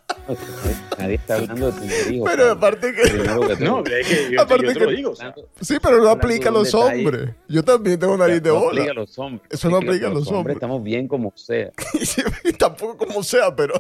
[0.98, 2.22] Nadie está hablando de tu nariz.
[2.26, 3.02] Pero aparte que...
[3.04, 3.18] Que.
[3.64, 5.12] No, es que yo, Aparte yo te que- lo digo.
[5.12, 7.06] o sea, Sí, pero no aplica a los detalle.
[7.06, 7.30] hombres.
[7.48, 8.70] Yo también tengo nariz de No bola.
[8.82, 9.48] aplica a los hombres.
[9.52, 10.56] Eso no aplica a los los hombres.
[10.56, 11.72] Estamos bien como sea.
[12.44, 13.74] Y tampoco como sea, pero,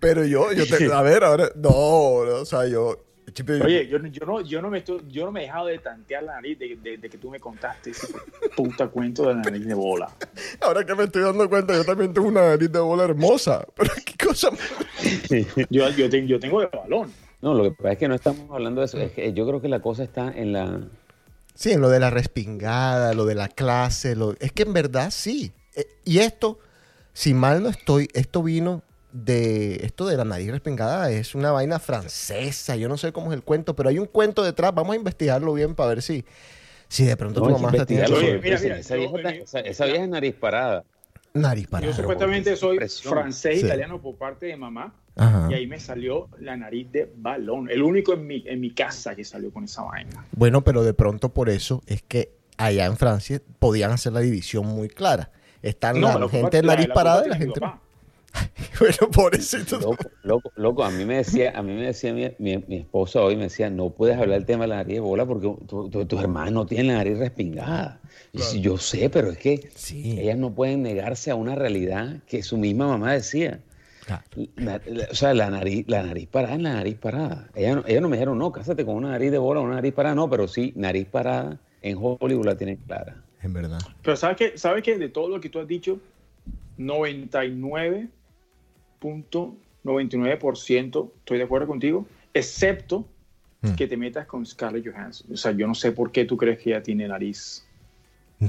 [0.00, 1.70] pero yo, yo te, a ver, ahora, no,
[2.24, 2.96] no, o sea, yo,
[3.36, 5.78] chipe, Oye, yo, yo, no, yo, no me estoy, yo no me he dejado de
[5.78, 8.08] tantear la nariz de, de- de que tú me contaste ese
[8.56, 10.10] puta cuento de la nariz de bola.
[10.62, 13.92] ahora que me estoy dando cuenta, yo también tengo una nariz de bola hermosa, pero
[14.04, 14.48] qué cosa
[15.70, 17.12] Yo, yo, te- yo tengo de balón.
[17.42, 18.98] No, lo que pasa es que no estamos hablando de eso.
[18.98, 20.80] Es que yo creo que la cosa está en la.
[21.54, 25.10] Sí, en lo de la respingada, lo de la clase, lo, es que en verdad
[25.10, 25.52] sí.
[25.74, 26.58] Eh, Y esto,
[27.12, 28.82] si mal no estoy, esto vino
[29.24, 33.36] de, esto de la nariz respingada es una vaina francesa, yo no sé cómo es
[33.36, 36.24] el cuento, pero hay un cuento detrás, vamos a investigarlo bien para ver si,
[36.88, 38.94] si de pronto No, tu mamá está tiene investigarlo, Oye, porque mira, esa- mira, esa,
[38.96, 40.84] vieja, yo- esa, esa vieja es nariz parada.
[41.34, 43.66] nariz para Yo supuestamente soy francés Sí.
[43.66, 44.94] italiano por parte de mamá.
[45.18, 45.48] Ajá.
[45.50, 47.70] Y ahí me salió la nariz de balón.
[47.70, 50.26] El único en mi, en mi casa que salió con esa vaina.
[50.32, 54.66] Bueno, pero de pronto por eso es que allá en Francia podían hacer la división
[54.66, 55.30] muy clara.
[55.62, 57.60] Están la la gente de nariz la parada y la gente...
[57.60, 57.80] papá.
[58.78, 59.78] Bueno, pobrecito.
[59.80, 63.22] Loco, loco, loco, a mí me decía, a mí me decía mi, mi- mi esposa
[63.22, 65.88] hoy, me decía, no puedes hablar del tema de la nariz de bola porque tu-
[65.88, 68.00] tu- tus hermanas no tienen la nariz respingada.
[68.32, 70.20] Y si yo sé, pero es que Sí.
[70.20, 73.60] ellas no pueden negarse a una realidad que su misma mamá decía.
[74.56, 77.48] La- la- o sea, la nariz, la nariz parada en la nariz parada.
[77.54, 79.94] Ella no, ella no me dijeron, no, cásate con una nariz de bola, una nariz
[79.94, 83.22] parada, no, pero sí, nariz parada en Hollywood la tienen clara.
[83.42, 83.78] En verdad.
[84.02, 84.58] Pero ¿sabes qué?
[84.58, 84.98] ¿Sabes qué?
[84.98, 85.98] De todo lo que tú has dicho,
[89.00, 93.06] 99.99% estoy de acuerdo contigo, excepto
[93.62, 93.74] Mm.
[93.74, 95.32] que te metas con Scarlett Johansson.
[95.32, 97.64] O sea, yo no sé por qué tú crees que ella tiene nariz.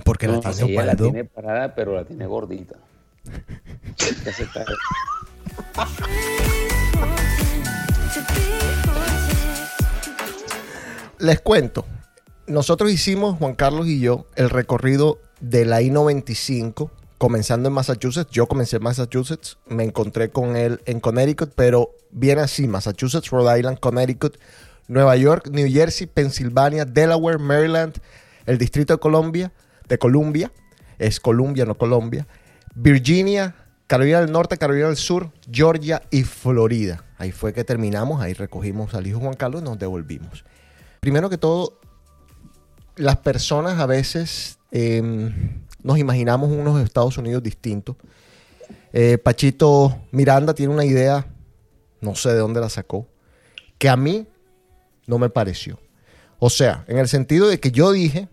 [0.03, 2.75] Porque No, la sí, tiene ella la tiene parada, pero la tiene gordita.
[11.19, 11.85] Les cuento.
[12.47, 18.31] Nosotros hicimos, Juan Carlos y yo, el recorrido de la I-95, comenzando en Massachusetts.
[18.31, 23.59] Yo comencé en Massachusetts, me encontré con él en Connecticut, pero viene así, Massachusetts, Rhode
[23.59, 24.37] Island, Connecticut,
[24.87, 27.95] Nueva York, New Jersey, Pensilvania, Delaware, Maryland,
[28.45, 29.51] el Distrito de Columbia,
[29.87, 30.51] de Columbia,
[30.97, 32.27] es Columbia, no Colombia,
[32.75, 33.55] Virginia,
[33.87, 37.03] Carolina del Norte, Carolina del Sur, Georgia y Florida.
[37.17, 40.45] Ahí fue que terminamos, ahí recogimos al hijo Juan Carlos y nos devolvimos.
[40.99, 41.79] Primero que todo,
[42.95, 47.95] las personas a veces eh, nos imaginamos unos Estados Unidos distintos.
[48.93, 51.27] Eh, Pachito Miranda tiene una idea,
[52.01, 53.07] no sé de dónde la sacó,
[53.77, 54.27] que a mí
[55.05, 55.79] no me pareció.
[56.39, 58.27] O sea, en el sentido de que yo dije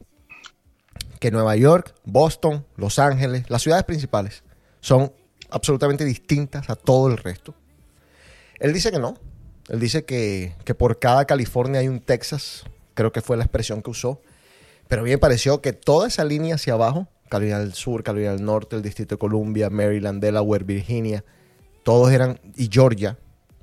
[1.20, 4.42] que Nueva York, Boston, Los Ángeles, las ciudades principales,
[4.80, 5.12] son
[5.50, 7.54] absolutamente distintas a todo el resto.
[8.59, 9.16] Él dice que no.
[9.68, 12.64] Él dice que, que por cada California hay un Texas.
[12.92, 14.20] Creo que fue la expresión que usó.
[14.88, 18.33] Pero a mí me pareció que toda esa línea hacia abajo, Carolina del Sur, Carolina
[18.33, 21.25] del Norte, el Distrito de Columbia, Maryland, Delaware, Virginia,
[21.83, 23.19] todos eran, y Georgia,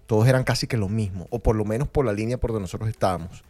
[0.06, 2.63] todos eran casi que lo mismo, o por lo menos por la línea por donde
[2.63, 3.43] nosotros estábamos.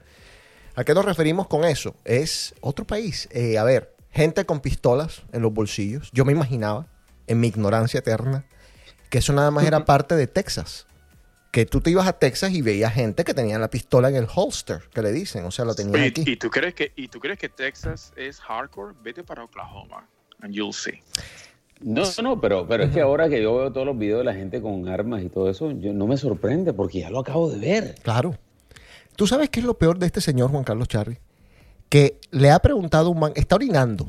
[0.76, 1.96] ¿A qué nos referimos con eso?
[2.06, 3.28] Es otro país.
[3.32, 6.10] Eh, a ver, gente con pistolas en los bolsillos.
[6.14, 6.88] Yo me imaginaba,
[7.28, 8.46] en mi ignorancia eterna,
[9.10, 10.88] que eso nada más era parte de Texas.
[11.52, 14.28] Que tú te ibas a Texas y veías gente que tenía la pistola en el
[14.34, 15.44] holster, que le dicen.
[15.46, 16.24] O sea, lo tenían aquí.
[16.26, 18.96] ¿y, tú crees que, ¿Y tú crees que Texas es hardcore?
[19.04, 20.08] Vete para Oklahoma
[20.42, 21.00] and you'll see.
[21.82, 24.34] No, no, pero, pero es que ahora que yo veo todos los videos de la
[24.34, 27.58] gente con armas y todo eso, yo, no me sorprende porque ya lo acabo de
[27.58, 27.96] ver.
[28.04, 28.38] Claro.
[29.16, 31.18] ¿Tú sabes qué es lo peor de este señor Juan Carlos Charri?
[31.90, 34.08] Que le ha preguntado a un man, está orinando,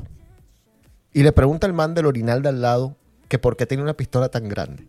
[1.13, 2.95] y le pregunta al man del orinal de al lado
[3.27, 4.87] que por qué tiene una pistola tan grande.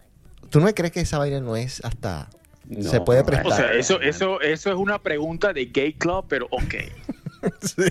[0.51, 2.31] ¿Tú no crees que esa vaina no es hasta...
[2.81, 3.47] se No, puede no, prestar?
[3.53, 6.75] O sea, eso, eso, eso es una pregunta de gay club, pero ok.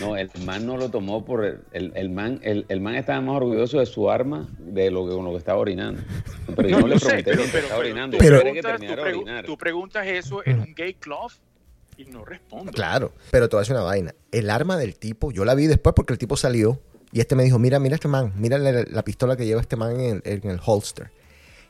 [0.00, 3.20] No, el man no lo tomó por el, el, el man, el, el man estaba
[3.20, 6.00] más orgulloso de su arma de lo que con lo que estaba orinando.
[6.54, 8.18] Pero yo no, le pregunté pero, si pero, estaba pero orinando.
[8.18, 11.30] que preguntas- tú pregu- preguntas eso en un gay club
[11.98, 12.72] y no respondo.
[12.72, 14.14] Claro, pero te voy a decir una vaina.
[14.32, 16.80] El arma del tipo, yo la vi después porque el tipo salió
[17.12, 19.76] y este me dijo, mira, mira este man, mira la, la pistola que lleva este
[19.76, 21.10] man en el, en el holster.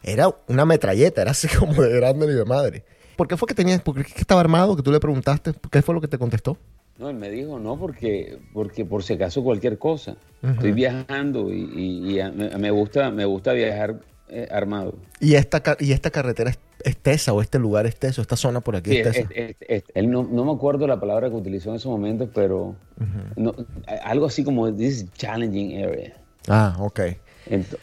[0.07, 2.85] Era una metralleta, era así como de grande y de madre.
[3.17, 5.53] ¿Por qué fue que tenías, por qué estaba armado, que tú le preguntaste?
[5.71, 6.57] ¿Qué fue lo que te contestó?
[6.99, 10.17] No, él me dijo, no, porque, porque por si acaso cualquier cosa.
[10.43, 13.97] Estoy viajando y, y- y a- me, gusta, me gusta viajar
[14.29, 14.95] eh, armado.
[15.21, 18.21] ¿Y esta, y esta carretera es, es tesa o este lugar es teso?
[18.23, 19.29] ¿Esta zona por aquí Sí, es tesa?
[19.35, 22.77] es- es- él no, no me acuerdo la palabra que utilizó en ese momento, pero
[23.37, 23.55] no,
[23.87, 26.15] a- algo así como this is challenging area.
[26.49, 27.01] Ah, ok.
[27.51, 27.79] Ento-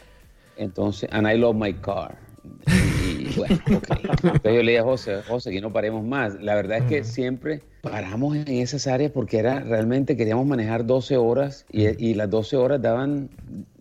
[0.57, 2.17] entonces, and I love my car.
[2.67, 3.87] Y, y bueno, ok.
[4.23, 6.41] Entonces yo le dije a José, José, que no paremos más.
[6.41, 11.17] La verdad es que siempre paramos en esas áreas porque era realmente queríamos manejar 12
[11.17, 13.29] horas y, y las 12 horas daban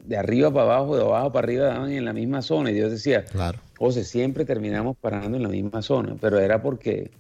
[0.05, 2.71] de arriba para abajo, de abajo para arriba, daban en la misma zona.
[2.71, 3.59] Y Dios decía, Claro.
[3.79, 7.11] José, siempre terminamos parando en la misma zona, pero era porque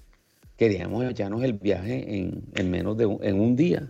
[0.56, 3.88] queríamos echarnos el viaje en, en menos de un, en un día,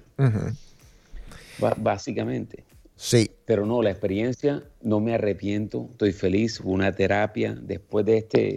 [1.78, 2.64] básicamente.
[3.02, 8.18] Sí, Pero no, la experiencia, no me arrepiento, estoy feliz, hubo una terapia después de
[8.18, 8.56] este,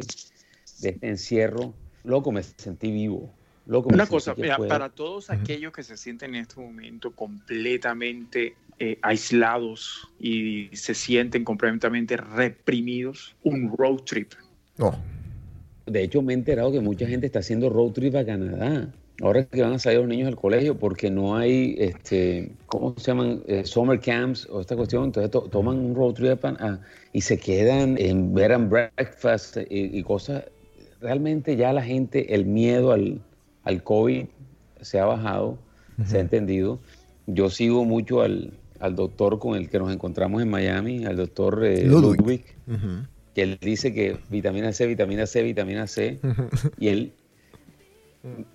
[0.82, 1.74] de este encierro.
[2.04, 3.34] Loco, me sentí vivo.
[3.66, 7.10] Loco, me Una sentí cosa, mira, para todos aquellos que se sienten en este momento
[7.10, 14.34] completamente eh, aislados y se sienten completamente reprimidos, un road trip.
[14.78, 14.96] no.
[15.88, 18.92] De hecho, me he enterado que mucha gente está haciendo road trip a Canadá.
[19.22, 23.08] Ahora que van a salir los niños del colegio porque no hay, este, ¿cómo se
[23.12, 23.42] llaman?
[23.48, 25.06] Eh, summer camps o esta cuestión.
[25.06, 26.80] Entonces to- toman un road trip a-
[27.14, 30.44] y se quedan en bed and breakfast y, y cosas.
[31.00, 33.22] Realmente ya la gente, el miedo al,
[33.64, 34.26] al COVID
[34.82, 35.58] se ha bajado,
[36.06, 36.80] se ha entendido.
[37.28, 41.64] Yo sigo mucho al, al doctor con el que nos encontramos en Miami, al doctor
[41.66, 41.86] eh,
[42.18, 42.44] Ludwig.
[43.34, 46.20] Que él dice que vitamina C, vitamina C, vitamina C,
[46.80, 47.14] y él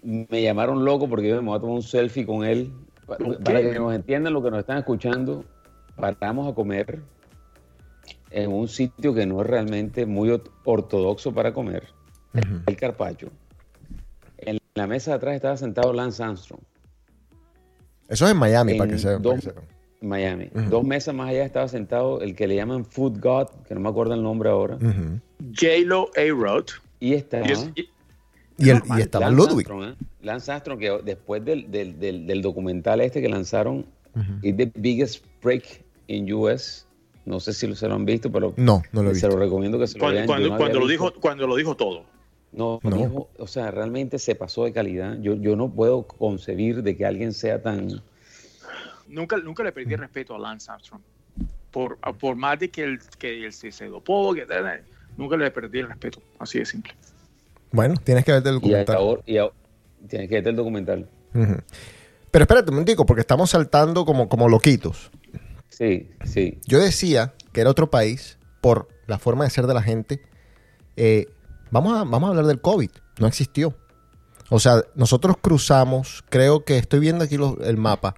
[0.02, 2.72] me llamaron loco porque yo me voy a tomar un selfie con él.
[3.06, 3.70] Pa- ¿Por Para qué?
[3.72, 5.44] que nos entiendan lo que nos están escuchando,
[5.96, 7.00] paramos a comer
[8.30, 11.84] en un sitio que no es realmente muy ortodoxo para comer,
[12.66, 13.30] el carpaccio.
[14.38, 16.60] En la mesa de atrás estaba sentado Lance Armstrong,
[18.08, 19.22] Eso es en Miami, En para que sepan.
[19.22, 19.64] dos- para que sepan.
[20.00, 20.50] en Miami.
[20.54, 20.70] Ujú.
[20.70, 23.88] Dos mesas más allá estaba sentado el que le llaman Food God, que no me
[23.88, 24.76] acuerdo el nombre ahora.
[24.76, 25.20] Ujú.
[25.54, 26.66] J-Lo A-Rod.
[27.00, 27.70] Y estaba Y es-
[28.66, 28.98] y- el, normal.
[28.98, 29.66] y estaba Lance Ludwig.
[29.70, 30.04] Armstrong, ¿eh?
[30.22, 34.32] Lance Armstrong, que después del, del- del- del documental este que lanzaron, Ujú.
[34.42, 36.86] It's the biggest break in US.
[37.24, 39.38] No sé si lo- se lo han visto, pero No, no lo he se visto.
[39.38, 40.26] lo recomiendo que se lo cuando, vean.
[40.26, 42.04] Cuando, no cuando lo dijo, cuando lo dijo todo.
[42.52, 42.96] No, No.
[42.96, 45.16] dijo- o sea, realmente se pasó de calidad.
[45.20, 48.02] Yo, yo no puedo concebir de que alguien sea tan...
[49.08, 51.02] Nunca, nunca le perdí respeto a Lance Armstrong.
[51.70, 54.44] Por, por más de que él, que él se, se dopó, que,
[55.16, 56.20] nunca le perdí el respeto.
[56.40, 56.92] Así de simple.
[57.72, 58.96] Bueno, tienes que verte el Y documental.
[58.96, 59.54] ahora, y ahora-
[60.08, 61.08] tienes que ver el documental.
[61.32, 65.10] Pero espérate un momentico, porque estamos saltando como, como loquitos.
[65.68, 66.58] Sí, sí.
[66.66, 70.20] Yo decía que era otro país por la forma de ser de la gente.
[70.96, 71.26] Eh,
[71.70, 72.90] vamos, a, vamos a hablar del COVID.
[73.18, 73.76] No existió.
[74.48, 78.14] O sea, nosotros cruzamos, creo que estoy viendo aquí los- el mapa.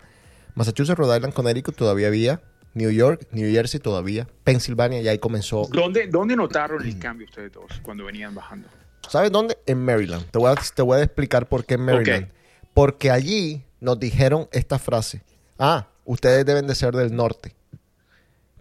[0.54, 2.40] Massachusetts, Rhode Island, Connecticut todavía había.
[2.74, 4.26] New York, New Jersey todavía.
[4.44, 5.68] Pensilvania ya ahí comenzó.
[5.70, 8.66] ¿Dónde, ¿Dónde notaron el cambio ustedes dos cuando venían bajando?
[9.08, 9.58] ¿Sabes dónde?
[9.66, 10.30] En Maryland.
[10.30, 12.30] Te voy a, te voy a explicar por qué en Maryland.
[12.74, 15.22] Porque allí nos dijeron esta frase.
[15.58, 17.54] Ah, ustedes deben de ser del norte.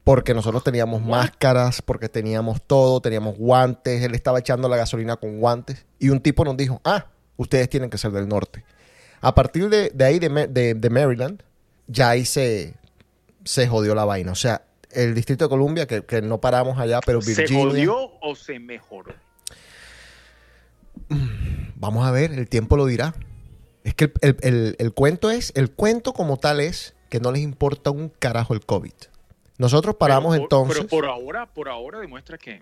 [0.03, 4.01] Porque nosotros teníamos máscaras, porque teníamos todo, teníamos guantes.
[4.03, 5.85] Él estaba echando la gasolina con guantes.
[5.99, 7.05] Y un tipo nos dijo, ah,
[7.37, 8.65] ustedes tienen que ser del norte.
[9.21, 11.43] A partir de, de ahí, de, de- de Maryland,
[11.87, 12.73] ya ahí se,
[13.45, 14.31] se jodió la vaina.
[14.31, 17.63] O sea, el Distrito de Columbia, que, que no paramos allá, pero ¿Se Virginia...
[17.63, 19.13] jodió o se mejoró?
[21.75, 23.13] Vamos a ver, el tiempo lo dirá.
[23.83, 27.31] Es que el, el- el- el cuento es, el cuento como tal es que no
[27.31, 28.93] les importa un carajo el COVID.
[29.57, 30.77] Nosotros paramos Pero por- entonces.
[30.77, 32.61] Pero por ahora, por ahora demuestra que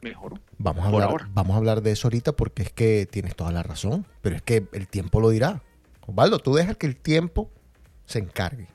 [0.00, 0.38] mejoró.
[0.58, 1.28] vamos, a por hablar, ahora.
[1.32, 4.06] vamos a hablar de eso ahorita porque es que tienes toda la razón.
[4.22, 5.62] Pero es que el tiempo lo dirá.
[6.06, 7.50] Osvaldo, tú dejas que el tiempo
[8.06, 8.68] se encargue.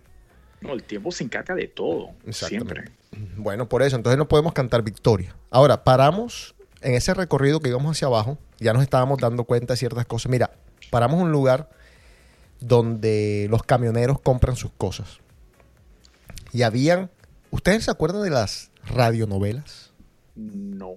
[0.60, 2.10] No, el tiempo se encarga de todo.
[2.30, 2.91] Siempre.
[3.38, 5.36] Bueno, por eso, entonces no podemos cantar victoria.
[5.49, 9.77] Ahora, paramos en ese recorrido que íbamos hacia abajo, ya nos estábamos dando cuenta de
[9.77, 10.29] ciertas cosas.
[10.32, 10.51] Mira,
[10.89, 11.69] paramos en un lugar
[12.59, 15.19] donde los camioneros compran sus cosas.
[16.53, 17.09] Y habían,
[17.49, 19.91] ¿ustedes se acuerdan de las radionovelas?
[20.36, 20.95] No.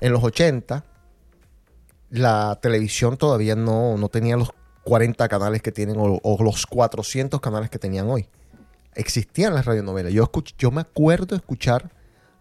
[0.00, 0.84] En los 80,
[2.10, 4.50] la televisión todavía no, no tenía los
[4.84, 8.28] 40 canales que tienen o, o los 400 canales que tenían hoy.
[8.94, 10.12] Existían las radionovelas.
[10.12, 11.90] Yo, escuch- yo me acuerdo escuchar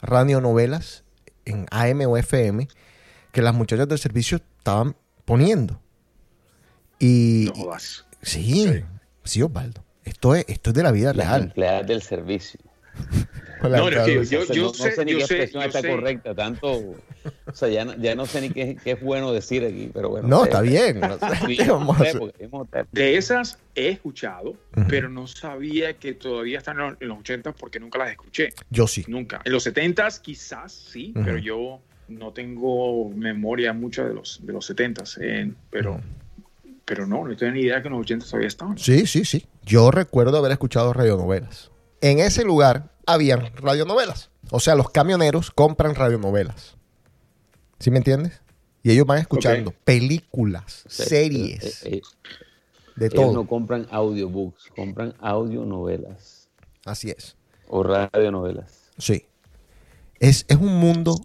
[0.02, 1.04] radionovelas
[1.50, 2.68] en AM o FM
[3.32, 4.96] que las muchachas del servicio estaban
[5.26, 5.80] poniendo.
[7.00, 8.06] Y, No jodas.
[8.22, 8.84] sí,
[9.24, 9.84] sí, Osvaldo.
[10.04, 11.42] Esto es, esto es de la vida Las real.
[11.44, 12.60] empleadas del servicio.
[13.64, 15.26] No, no, es que yo- O sea, yo no, no sé- sé ni yo qué
[15.26, 15.90] sé- expresión yo está sé.
[15.90, 16.96] correcta, tanto, o
[17.54, 20.28] sea, ya, no- ya no sé ni qué, qué es bueno decir aquí, pero bueno.
[20.28, 21.02] No, eh, está bien.
[22.92, 24.86] De esas he escuchado, Ujú.
[24.88, 28.50] pero no sabía que todavía están en los- en los 80 porque nunca las escuché.
[28.70, 29.04] Yo sí.
[29.08, 29.42] Nunca.
[29.44, 31.26] En los 70 quizás sí, Ujú.
[31.26, 31.80] pero yo
[32.10, 36.00] no tengo memoria mucha de los, de los 70 eh, pero,
[36.86, 38.78] pero no, no tengo ni idea que en los 80 todavía estaban.
[38.78, 39.46] Sí, sí, sí.
[39.64, 41.72] Yo recuerdo haber escuchado radionovelas.
[42.02, 44.30] En ese lugar habían radionovelas.
[44.52, 46.78] O sea, los camioneros compran radionovelas.
[47.80, 48.42] ¿Sí me entiendes?
[48.84, 52.02] Y ellos van escuchando películas, o sea, series, eh, eh,
[52.96, 53.34] de ellos todo.
[53.34, 56.48] no compran audiobooks, compran audionovelas
[56.86, 57.36] Así es.
[57.68, 58.92] o radionovelas.
[58.98, 59.26] Sí.
[60.20, 61.20] Es, es un mundo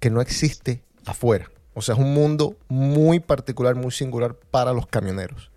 [0.00, 1.50] que no existe afuera.
[1.74, 5.50] O sea, es un mundo muy particular, muy singular para los camioneros.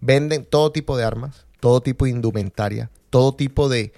[0.00, 3.92] Venden todo tipo de armas, todo tipo de indumentaria, todo tipo de,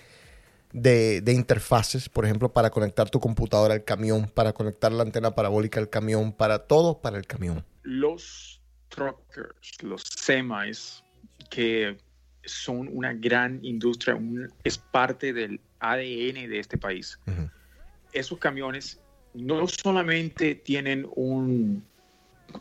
[0.72, 5.34] de, de interfaces, por ejemplo, para conectar tu computadora al camión, para conectar la antena
[5.34, 7.64] parabólica al camión, para todo para el camión.
[7.82, 11.02] Los truckers, los semis,
[11.50, 11.96] que
[12.44, 17.18] son una gran industria, un- es parte del ADN de este país.
[18.12, 19.00] Esos camiones
[19.34, 21.84] no solamente tienen un,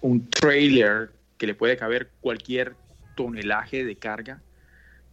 [0.01, 2.75] un trailer que le puede caber cualquier
[3.15, 4.41] tonelaje de carga,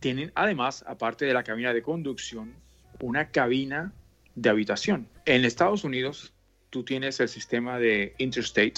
[0.01, 2.55] tienen además, aparte de la cabina de conducción,
[3.01, 3.93] una cabina
[4.35, 5.09] de habitación.
[5.25, 6.33] En Estados Unidos,
[6.71, 8.75] tú tienes el sistema de Interstate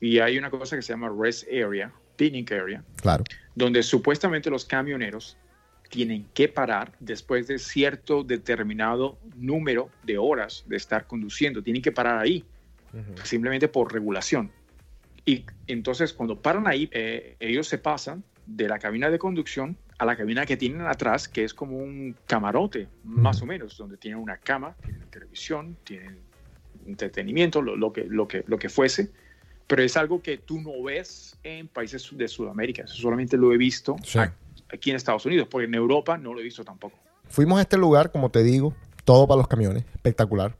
[0.00, 3.24] y hay una cosa que se llama Rest Area, Picnic Area, Claro.
[3.54, 5.36] donde supuestamente los camioneros
[5.88, 11.62] tienen que parar después de cierto determinado número de horas de estar conduciendo.
[11.62, 12.44] Tienen que parar ahí,
[13.24, 14.50] simplemente por regulación.
[15.24, 20.04] Y entonces cuando paran ahí, eh, ellos se pasan de la cabina de conducción a
[20.04, 24.20] la cabina que tienen atrás, que es como un camarote, más o menos, donde tienen
[24.20, 26.18] una cama, tienen televisión, tienen
[26.86, 29.10] entretenimiento, lo, lo que, lo, que, lo que fuese,
[29.66, 33.56] pero es algo que tú no ves en países de Sudamérica, eso solamente lo he
[33.58, 34.20] visto Sí.
[34.72, 36.96] aquí en Estados Unidos, porque en Europa no lo he visto tampoco.
[37.28, 38.74] Fuimos a este lugar, como te digo,
[39.04, 40.56] todo para los camiones, espectacular.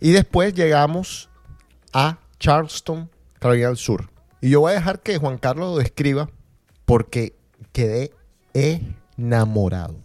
[0.00, 1.28] Y después llegamos
[1.92, 4.08] a Charleston, Carolina del Sur.
[4.40, 6.30] Y yo voy a dejar que Juan Carlos lo describa
[6.86, 7.34] porque
[7.72, 8.12] quedé
[8.54, 9.96] enamorado.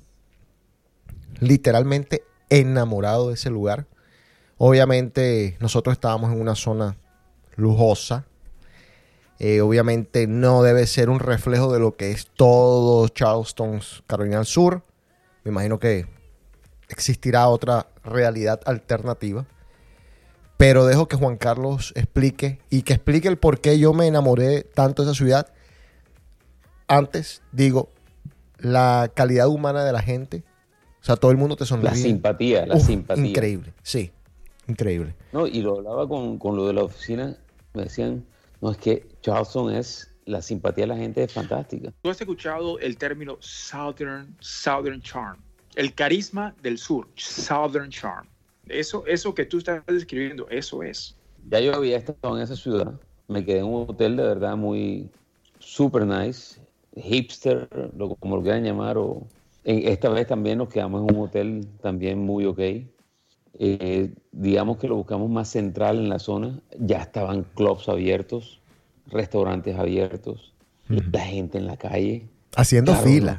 [1.40, 3.88] Literalmente enamorado de ese lugar.
[4.58, 6.98] Obviamente nosotros estábamos en una zona
[7.56, 8.26] lujosa.
[9.40, 14.46] Eh, obviamente no debe ser un reflejo de lo que es todo Charleston, Carolina del
[14.46, 14.84] Sur.
[15.44, 16.08] Me imagino que
[16.90, 19.46] existirá otra realidad alternativa.
[20.58, 24.64] Pero dejo que Juan Carlos explique y que explique el por qué yo me enamoré
[24.64, 25.54] tanto de esa ciudad.
[26.88, 27.90] Antes, digo,
[28.58, 30.44] la calidad humana de la gente.
[31.02, 31.90] O sea, todo el mundo te sonríe.
[31.90, 33.26] La simpatía, la Uf, simpatía.
[33.26, 34.12] Increíble, sí.
[34.68, 35.16] Increíble.
[35.32, 37.38] No, y lo hablaba con, con lo de la oficina,
[37.74, 38.26] me decían,
[38.62, 41.94] no, es que Charleston es, la simpatía de la gente es fantástica.
[42.02, 45.38] ¿Tú has escuchado el término Southern, Southern Charm?
[45.76, 48.28] El carisma del sur, Southern Charm.
[48.68, 51.16] Eso, eso que tú estás describiendo, eso es.
[51.50, 55.10] Ya yo había estado en esa ciudad, me quedé en un hotel de verdad muy
[55.60, 56.60] super nice,
[57.02, 57.68] hipster,
[57.98, 59.24] lo, como lo quieran llamar, o
[59.64, 62.60] esta vez también nos quedamos en un hotel también muy ok.
[63.60, 68.60] Eh, digamos que lo buscamos más central en la zona, ya estaban clubs abiertos,
[69.08, 70.54] restaurantes abiertos,
[70.88, 72.28] la gente en la calle.
[72.56, 73.38] Haciendo fila.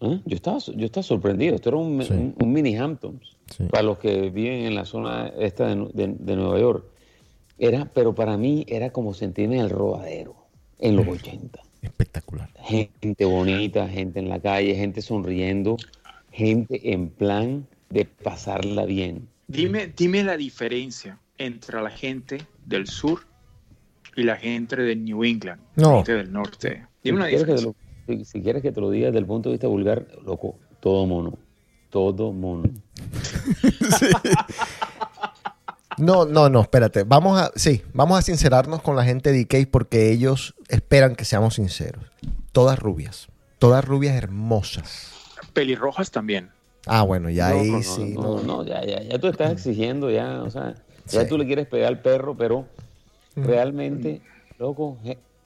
[0.00, 0.20] ¿Eh?
[0.24, 2.12] Yo, estaba, yo estaba sorprendido, esto era un, Sí.
[2.12, 3.64] un- un mini Hamptons Sí.
[3.64, 6.84] para los que viven en la zona esta de, de- de Nueva York.
[7.58, 10.34] Era, pero para mí era como sentirme en el rodadero
[10.78, 11.60] en los 80.
[11.84, 12.48] Espectacular.
[12.62, 15.76] Gente bonita, gente en la calle, gente sonriendo,
[16.32, 19.28] gente en plan de pasarla bien.
[19.46, 23.20] Dime, dime la diferencia entre la gente del sur
[24.16, 25.90] y la gente de New England, No.
[25.90, 26.86] la gente del norte.
[27.02, 27.74] Dime una si, quieres que te diferencia.
[28.06, 30.58] lo, si- si quieres que te lo diga desde el punto de vista vulgar, loco,
[30.80, 31.38] todo mono.
[31.90, 32.64] Todo mono.
[35.98, 37.04] No, no, no, espérate.
[37.04, 41.24] Vamos a, sí, vamos a sincerarnos con la gente de DK porque ellos esperan que
[41.24, 42.04] seamos sinceros.
[42.52, 43.28] Todas rubias.
[43.58, 45.12] Todas rubias hermosas.
[45.52, 46.50] Pelirrojas también.
[46.86, 48.12] Ah, bueno, ya No, ahí no, no, sí.
[48.14, 48.42] no, no.
[48.42, 50.74] no, ya, ya, ya tú estás exigiendo, ya, o sea,
[51.06, 51.28] ya Sí.
[51.28, 52.66] tú le quieres pegar al perro, pero
[53.36, 54.20] realmente,
[54.58, 54.98] loco,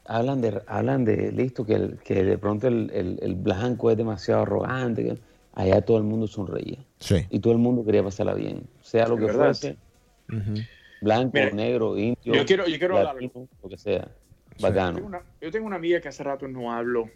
[0.05, 3.97] hablan de, hablan de, listo, que, el- que de pronto el, el- el blanco es
[3.97, 5.19] demasiado arrogante, que
[5.55, 7.27] allá todo el mundo sonreía Sí.
[7.31, 9.27] y todo el mundo quería pasarla bien, sea lo que
[10.29, 10.67] fuese,
[11.01, 14.09] blanco, Mira, negro, indio, yo quiero- yo quiero hablar latino, lo que sea,
[14.57, 14.95] Yo bacano.
[14.97, 17.09] tengo, una, yo tengo una amiga que hace rato no hablo,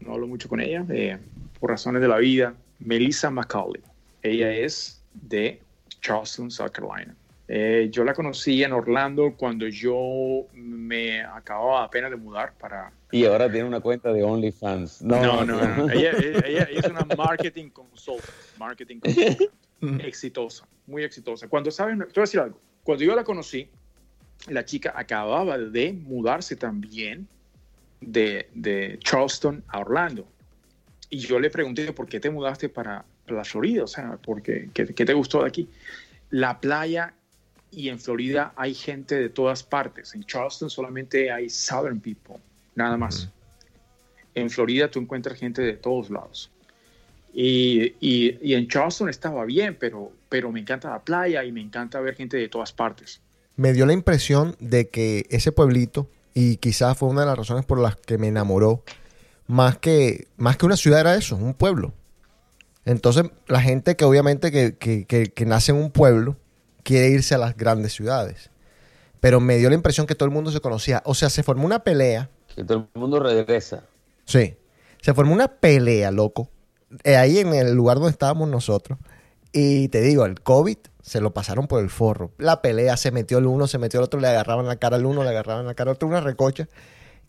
[0.00, 1.18] no hablo mucho con ella, eh,
[1.60, 3.82] por razones de la vida, Melissa McCauley.
[4.22, 5.60] Ella es de
[6.00, 7.14] Charleston, South Carolina.
[7.48, 12.92] Eh, yo la conocí en Orlando cuando yo me acababa apenas de mudar para...
[13.10, 15.02] Y ahora tiene una cuenta de OnlyFans.
[15.02, 15.90] No, No, no, no.
[15.90, 18.32] Ella, ella- ella es una marketing consultant.
[18.58, 19.50] Marketing consultant.
[20.00, 21.48] Exitosa, muy exitosa.
[21.48, 22.60] Cuando saben, te voy a decir algo.
[22.84, 23.68] Cuando yo la conocí,
[24.48, 27.28] la chica acababa de mudarse también
[28.00, 30.26] de, de Charleston a Orlando.
[31.10, 33.84] Y yo le pregunté, ¿por qué te mudaste para la Florida?
[33.84, 35.68] O sea, ¿por qué, qué, qué te gustó de aquí?
[36.30, 37.14] La playa
[37.72, 40.14] y en Florida hay gente de todas partes.
[40.14, 42.36] En Charleston solamente hay Southern people,
[42.74, 43.28] nada más.
[44.34, 46.51] En Florida tú encuentras gente de todos lados.
[47.32, 51.60] Y, y- y en Charleston estaba bien, pero, pero me encanta la playa y me
[51.60, 53.20] encanta ver gente de todas partes.
[53.56, 57.64] Me dio la impresión de que ese pueblito, y quizás fue una de las razones
[57.64, 58.82] por las que me enamoró,
[59.46, 61.92] más que, más que una ciudad era eso, un pueblo.
[62.84, 66.36] Entonces, la gente que obviamente que, que- que- que nace en un pueblo
[66.82, 68.50] quiere irse a las grandes ciudades.
[69.20, 71.00] Pero me dio la impresión que todo el mundo se conocía.
[71.04, 72.28] O sea, se formó una pelea.
[72.56, 73.84] Que todo el mundo regresa.
[74.24, 74.56] Sí.
[75.00, 76.50] Se formó una pelea, loco.
[77.04, 78.98] Eh, ahí en el lugar donde estábamos nosotros.
[79.52, 82.32] Y te digo, el COVID se lo pasaron por el forro.
[82.38, 85.04] La pelea se metió el uno, se metió el otro, le agarraban la cara al
[85.04, 86.68] uno, le agarraban la cara al otro, una recocha.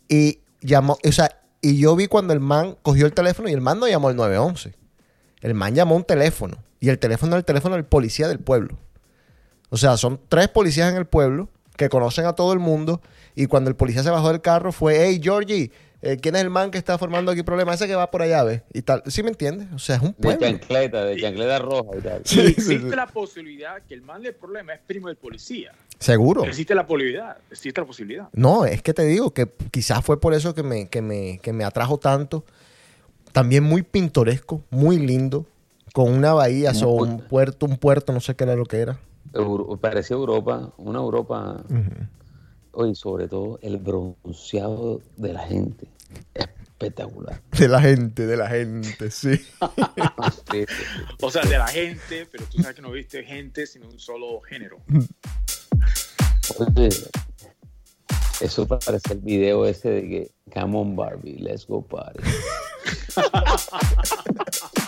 [0.08, 3.62] Y llamó, o sea, y yo vi cuando el man cogió el teléfono y el
[3.62, 4.76] man no llamó al 911.
[5.42, 6.58] El man llamó un teléfono.
[6.80, 8.78] Y el teléfono el teléfono del policía del pueblo.
[9.70, 13.02] O sea, son tres policías en el pueblo que conocen a todo el mundo.
[13.36, 15.72] Y cuando el policía se bajó del carro fue, hey, Georgie,
[16.04, 17.76] eh, ¿quién es el man que está formando aquí problemas?
[17.76, 18.62] Ese que va por allá, ¿ves?
[18.74, 19.02] Y tal.
[19.08, 19.68] ¿Sí me entiendes?
[19.74, 20.42] O sea, es un De pueblo.
[20.48, 22.22] chancleta, de chancleta roja y tal.
[22.26, 22.96] Sí, sí, existe sí.
[22.96, 25.72] la posibilidad que el mal del problema es primo del policía.
[26.00, 26.44] Seguro.
[26.44, 28.30] Existe la posibilidad, existe la posibilidad.
[28.34, 31.54] No, es que te digo que quizás fue por eso que me, que me, que
[31.54, 32.44] me atrajo tanto.
[33.32, 35.46] también muy pintoresco, muy lindo,
[35.94, 39.00] con una bahía o un puerto, un puerto, no sé qué era lo que era.
[39.34, 41.64] Euro- parecía Europa, una Europa.
[42.76, 45.88] Oye, sobre todo el bronceado de la gente.
[46.34, 47.40] Espectacular.
[47.58, 49.40] De la gente, de la gente, sí.
[51.22, 54.42] O sea, de la gente, pero tú sabes que no viste gente, sino un solo
[54.42, 54.82] género.
[56.58, 56.90] Oye,
[58.42, 62.20] eso parece el video ese de que Come on Barbie, let's go party.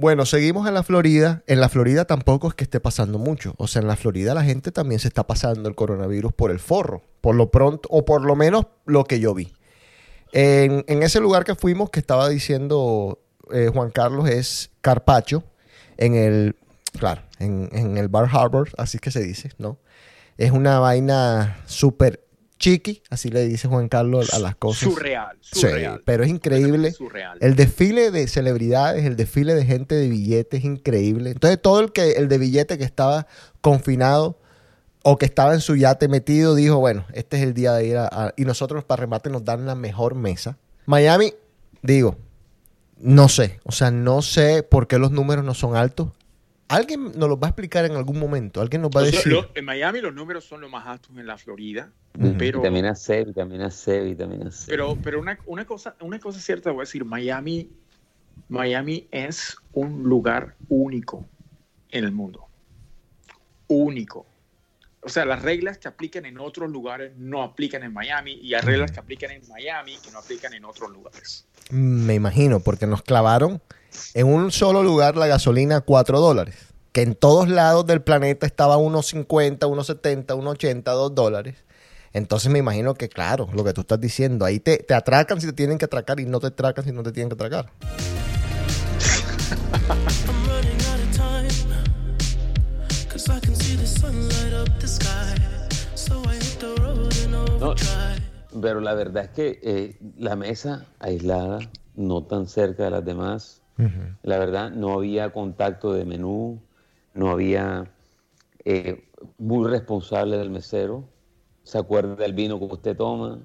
[0.00, 1.42] Bueno, seguimos en la Florida.
[1.48, 3.54] En la Florida tampoco es que esté pasando mucho.
[3.58, 6.60] O sea, en la Florida la gente también se está pasando el coronavirus por el
[6.60, 7.02] forro.
[7.20, 9.52] Por lo pronto, o por lo menos lo que yo vi.
[10.30, 13.18] En, ese lugar que fuimos, que estaba diciendo
[13.52, 15.42] eh, Juan Carlos, es Carpacho.
[15.96, 16.54] En el,
[16.96, 19.80] claro, en, en el Bar Harbor, así que se dice, ¿no?
[20.36, 22.27] Es una vaina súper
[22.58, 24.90] chiqui, así le dice Juan Carlos a las cosas.
[24.92, 26.02] Surreal, Sí, surreal.
[26.04, 26.90] pero es increíble.
[26.92, 27.38] Surreal.
[27.40, 31.30] El desfile de celebridades, el desfile de gente de billetes es increíble.
[31.30, 33.26] Entonces, todo el que el de billete que estaba
[33.60, 34.38] confinado
[35.02, 37.96] o que estaba en su yate metido dijo, bueno, este es el día de ir
[37.96, 38.08] a...
[38.10, 40.58] a- y nosotros para remate nos dan la mejor mesa.
[40.86, 41.34] Miami,
[41.82, 42.16] digo,
[42.98, 43.60] no sé.
[43.64, 46.08] O sea, no sé por qué los números no son altos.
[46.68, 48.60] Alguien nos los va a explicar en algún momento.
[48.60, 49.32] Alguien nos va a Los- decir.
[49.32, 51.90] lo- en Miami los números son los más altos en la Florida,
[52.38, 54.66] pero, Vitamina C, vitamina C, vitamina C.
[54.70, 57.70] pero, pero una, una cosa, una cosa cierta voy a decir, Miami,
[58.48, 61.26] Miami es un lugar único
[61.90, 62.44] en el mundo.
[63.68, 64.26] Único.
[65.08, 68.60] O sea, las reglas que aplican en otros lugares no aplican en Miami y hay
[68.60, 71.46] reglas que aplican en Miami que no aplican en otros lugares.
[71.70, 73.62] Me imagino, porque nos clavaron
[74.12, 76.56] en un solo lugar la gasolina a 4 dólares.
[76.92, 81.14] Que en todos lados del planeta estaba a unos 50, unos 70, unos 80, 2
[81.14, 81.56] dólares.
[82.12, 85.46] Entonces me imagino que, claro, lo que tú estás diciendo, ahí te, te atracan si
[85.46, 87.72] te tienen que atracar y no te atracan si no te tienen que atracar.
[97.62, 98.22] overdrive.
[98.62, 103.62] Pero la verdad es que eh, la mesa aislada, no tan cerca de las demás,
[104.22, 106.60] la verdad no había contacto de menú,
[107.14, 107.90] no había
[108.64, 111.04] eh, muy responsable del mesero,
[111.62, 113.38] se acuerda del vino que usted toma,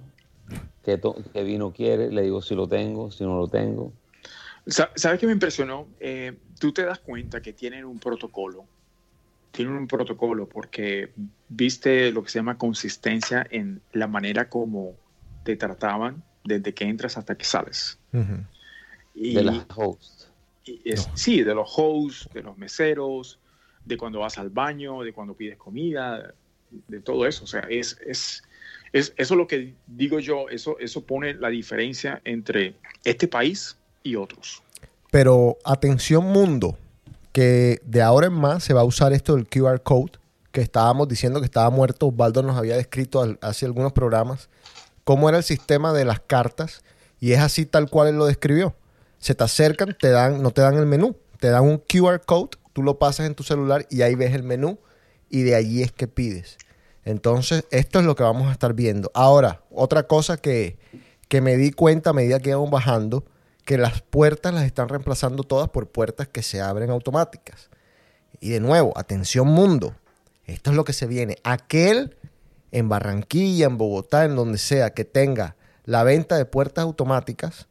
[0.84, 3.92] qué, to- qué vino quiere, le digo si lo tengo, si no lo tengo.
[4.66, 5.88] Sa- ¿Sabes qué me impresionó?
[6.00, 8.66] Eh, tú te das cuenta que tienen un protocolo.
[9.54, 11.12] Tienen un protocolo porque
[11.48, 14.96] viste lo que se llama consistencia en la manera como
[15.46, 17.98] te trataban desde que entras hasta que sales.
[19.16, 20.30] Y, De las hosts.
[21.14, 23.40] Sí, de los hosts, de los meseros,
[23.86, 26.34] de cuando vas al baño, de cuando pides comida,
[26.88, 27.44] de todo eso.
[27.44, 28.44] O sea, es, es,
[28.92, 33.78] es- eso es lo que digo yo, eso, eso pone la diferencia entre este país
[34.02, 34.64] y otros.
[35.12, 36.78] Pero atención mundo,
[37.34, 40.14] que de ahora en más se va a usar esto del QR code,
[40.54, 42.08] que estábamos diciendo que estaba muerto.
[42.08, 44.50] Osvaldo nos había descrito hace algunos programas
[45.04, 46.84] cómo era el sistema de las cartas
[47.20, 48.76] y es así tal cual él lo describió.
[49.18, 52.52] Se te acercan, te dan, no te dan el menú, te dan un QR code,
[52.72, 54.80] tú lo pasas en tu celular y ahí ves el menú
[55.30, 56.58] y de allí es que pides.
[57.06, 59.12] Entonces, esto es lo que vamos a estar viendo.
[59.14, 60.78] Ahora, otra cosa que,
[61.28, 63.26] que me di cuenta a medida que íbamos bajando,
[63.66, 67.70] que las puertas las están reemplazando todas por puertas que se abren automáticas.
[68.40, 69.96] Y de nuevo, atención mundo,
[70.46, 71.38] esto es lo que se viene.
[71.44, 72.18] Aquel
[72.72, 75.56] en Barranquilla, en Bogotá, en donde sea que tenga
[75.86, 77.68] la venta de puertas automáticas,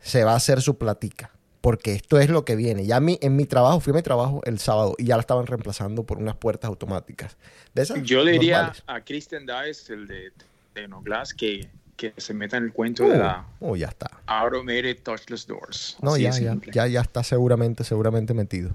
[0.00, 1.32] se va a hacer su platica.
[1.60, 2.86] Porque esto es lo que viene.
[2.86, 5.20] Ya a mí, en mi trabajo, fui a mi trabajo el sábado y ya la
[5.20, 7.36] estaban reemplazando por unas puertas automáticas.
[7.74, 8.84] De esas Yo le diría normales.
[8.86, 10.32] a Christian Dice, el de
[10.72, 11.68] Tecnoglass, que,
[11.98, 14.08] que se meta en el cuento de Uh, la oh, ya está.
[14.26, 15.96] Automated Touchless Doors.
[16.00, 18.70] No, ya, ya, ya, ya está seguramente, seguramente metido.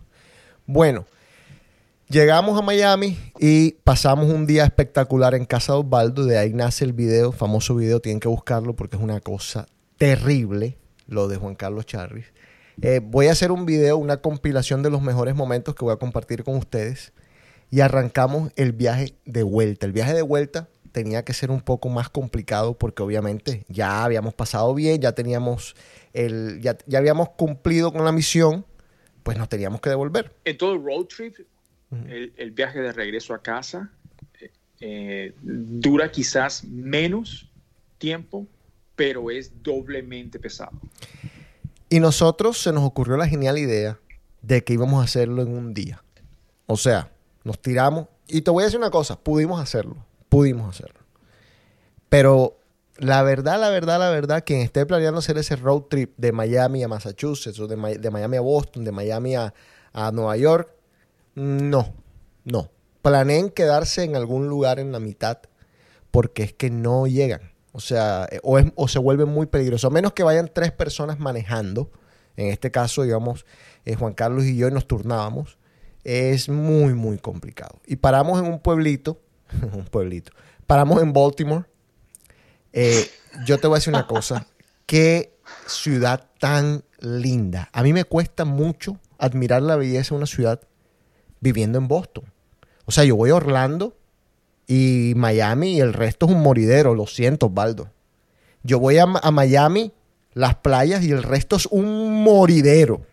[0.66, 1.06] Bueno,
[2.10, 6.26] llegamos a Miami y pasamos un día espectacular en casa de Osvaldo.
[6.26, 9.68] De ahí nace el video, famoso video, tienen que buscarlo porque es una cosa
[9.98, 12.26] terrible, lo de Juan Carlos Charris.
[12.82, 15.98] Eh, voy a hacer un video, una compilación de los mejores momentos que voy a
[15.98, 17.14] compartir con ustedes.
[17.70, 19.86] Y arrancamos el viaje de vuelta.
[19.86, 24.34] El viaje de vuelta tenía que ser un poco más complicado porque obviamente ya habíamos
[24.34, 25.76] pasado bien, ya teníamos
[26.14, 28.66] el, ya, ya habíamos cumplido con la misión,
[29.24, 30.32] pues nos teníamos que devolver.
[30.46, 31.36] En todo el road trip,
[32.08, 33.92] el, el viaje de regreso a casa
[34.40, 37.50] eh, eh, dura quizás menos
[37.98, 38.48] tiempo,
[38.96, 40.80] pero es doblemente pesado.
[41.90, 44.00] Y nosotros se nos ocurrió la genial idea
[44.42, 46.04] de que íbamos a hacerlo en un día.
[46.68, 47.12] O sea,
[47.44, 48.08] nos tiramos.
[48.28, 49.98] Y te voy a decir una cosa, pudimos hacerlo.
[50.34, 51.00] Pudimos hacerlo.
[52.10, 52.58] Pero
[52.98, 56.84] la verdad, la verdad, la verdad, quien esté planeando hacer ese road trip de Miami
[56.84, 59.54] a Massachusetts o de, Mi- de Miami a Boston, de Miami a,
[59.94, 60.70] a Nueva York,
[61.36, 61.94] no,
[62.46, 62.70] no.
[63.02, 65.40] Planeen quedarse en algún lugar en la mitad
[66.12, 67.52] porque es que no llegan.
[67.72, 69.88] O sea, eh, o, se vuelve muy peligroso.
[69.88, 71.92] A menos que vayan tres personas manejando.
[72.38, 73.46] En este caso, digamos,
[73.86, 75.58] eh, Juan Carlos y yo y nos turnábamos.
[76.04, 77.80] Es muy, muy complicado.
[77.88, 79.20] Y paramos en un pueblito.
[79.62, 80.32] Un pueblito.
[80.68, 81.66] Paramos en Baltimore.
[82.72, 83.10] Eh,
[83.46, 84.48] yo te voy a decir una cosa.
[84.86, 85.34] Qué
[85.68, 87.70] ciudad tan linda.
[87.74, 90.62] A mí me cuesta mucho admirar la belleza de una ciudad
[91.40, 92.26] viviendo en Boston.
[92.86, 93.96] O sea, yo voy a Orlando
[94.68, 96.96] y Miami y el resto es un moridero.
[96.96, 97.90] Lo siento, Osvaldo.
[98.64, 99.92] Yo voy a, Miami,
[100.34, 103.06] las playas y el resto es un moridero.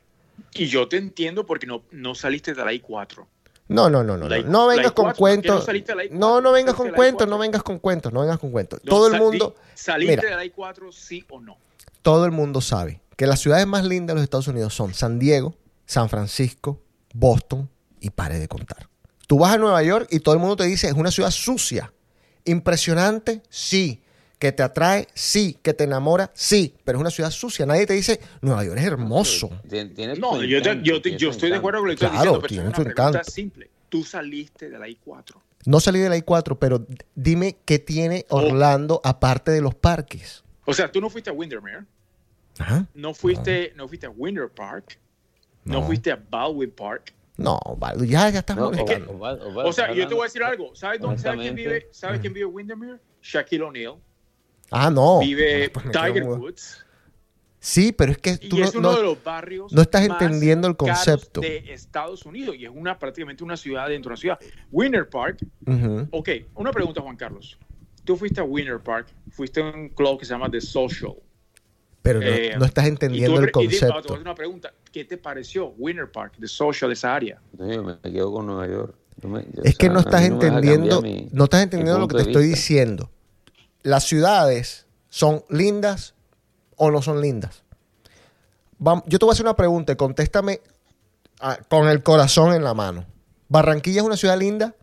[0.55, 3.26] Y yo te entiendo porque no, no saliste de la I4.
[3.70, 4.28] No, no, no, no.
[4.28, 5.54] No, vengas I4, con ¿por qué cuentos.
[5.60, 6.42] no saliste de la I4?
[6.42, 7.30] No, vengas con cuentos, I4.
[7.30, 8.80] no vengas con cuentos, no vengas con cuentos.
[8.82, 10.28] No, Todo el mundo, ¿Saliste mira.
[10.28, 11.56] de la I4, sí o no?
[12.02, 15.18] todo el mundo sabe que las ciudades más lindas de los Estados Unidos son San
[15.18, 15.54] Diego,
[15.86, 16.80] San Francisco,
[17.14, 17.68] Boston
[18.00, 18.88] y pare de contar.
[19.26, 21.92] Tú vas a Nueva York y todo el mundo te dice es una ciudad sucia.
[22.44, 24.02] Impresionante, sí.
[24.41, 25.57] Que te atrae, sí.
[25.62, 26.74] Que te enamora, sí.
[26.82, 27.64] Pero es una ciudad sucia.
[27.66, 29.51] Nadie te dice Nueva York es hermoso.
[29.68, 32.38] Tiene- tiene No, yo, encanto, yo, yo estoy de acuerdo con lo que estás Claro,
[32.38, 33.30] diciendo, pero tiene es su una pregunta encanto.
[33.30, 33.70] simple.
[33.88, 35.34] Tú saliste de la I4.
[35.66, 40.43] No salí de la I4, pero dime qué tiene Orlando aparte de los parques.
[40.64, 41.84] O sea, tú no fuiste a Windermere,
[42.59, 42.86] Ajá.
[42.95, 44.99] no fuiste, no fuiste a Winter Park,
[45.64, 45.86] no, No.
[45.86, 47.12] fuiste a Baldwin Park.
[47.36, 47.59] No,
[48.07, 49.12] ya, ya estás No, molestando.
[49.12, 50.74] Osvaldo, Osvaldo, O sea, yo te voy a decir algo.
[50.74, 51.88] ¿Sabes, dónde, ¿sabes quién vive?
[51.91, 52.99] ¿Sabes quién vive en Windermere?
[53.22, 53.95] Shaquille O'Neal.
[54.70, 55.20] Ah, no.
[55.20, 56.24] Vive Pues Tiger.
[56.24, 56.84] Woods.
[57.62, 60.08] Sí, pero es que tú y no, es uno no- de los barrios no estás
[60.08, 61.42] más entendiendo el caros concepto.
[61.42, 64.38] de Estados Unidos y es una prácticamente una ciudad dentro de una ciudad.
[64.72, 65.44] Winter Park.
[65.66, 66.08] Ujú.
[66.10, 67.58] Ok, una pregunta, Juan Carlos.
[68.04, 71.12] Tú fuiste a Winter Park, fuiste a un club que se llama The Social.
[72.00, 73.92] Pero no, Eh, no estás y entendiendo tú- el y di- ah, te voy a
[73.92, 74.14] concepto.
[74.14, 74.72] hacer una pregunta.
[74.90, 77.42] ¿Qué te pareció Winter Park, The Social, de esa área?
[77.58, 78.94] Yo me quedo con Nueva York.
[79.22, 82.08] Yo me- yo- Es o que no estás no entendiendo, mi- no estás entendiendo lo
[82.08, 83.10] que te estoy diciendo.
[83.82, 86.14] Las ciudades son lindas
[86.76, 87.62] o no son lindas.
[89.06, 90.60] Yo te voy a hacer una pregunta y contéstame
[91.40, 93.04] ah, con el corazón en la mano.
[93.48, 94.74] ¿Barranquilla es una ciudad linda?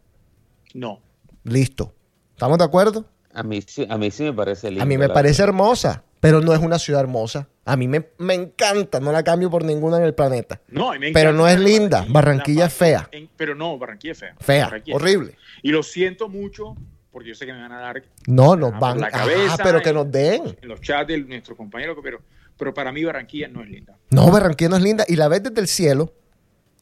[0.74, 1.00] No.
[1.44, 1.94] Listo.
[2.34, 3.06] ¿Estamos de acuerdo?
[3.34, 4.84] A mí, sí, a mí sí me parece lindo.
[4.84, 5.50] A mí me parece verdad.
[5.56, 7.48] hermosa, pero no es una ciudad hermosa.
[7.66, 10.62] A mí me, me encanta, no la cambio por ninguna en el planeta.
[10.68, 12.06] No, me Pero encanta no es linda.
[12.10, 13.10] Barranquilla la es fea.
[13.12, 14.36] en- pero no, Barranquilla es fea.
[14.40, 15.38] Fea, Barranquilla es horrible.
[15.64, 16.76] Y lo siento mucho
[17.18, 19.00] porque yo sé que me van a dar No, nos van.
[19.02, 20.56] la Ah, cabeza pero que nos den.
[20.62, 22.22] en los chats de nuestro compañero, pero,
[22.56, 23.98] pero para mí Barranquilla no es linda.
[24.12, 25.04] No, Barranquilla no es linda.
[25.08, 26.14] Y la ves desde el cielo.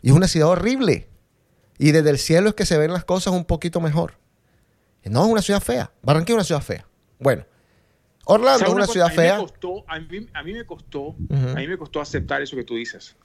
[0.02, 1.08] Y es una ciudad horrible.
[1.78, 4.16] Y desde el cielo es que se ven las cosas un poquito mejor.
[5.06, 5.90] No, es una ciudad fea.
[6.02, 6.86] Barranquilla es una ciudad fea.
[7.18, 7.46] Bueno,
[8.26, 9.38] Orlando ¿Sabes es una ciudad a fea.
[9.38, 12.76] costó- a, mí, a mí me costó, a mí me costó aceptar eso que tú
[12.76, 13.16] dices.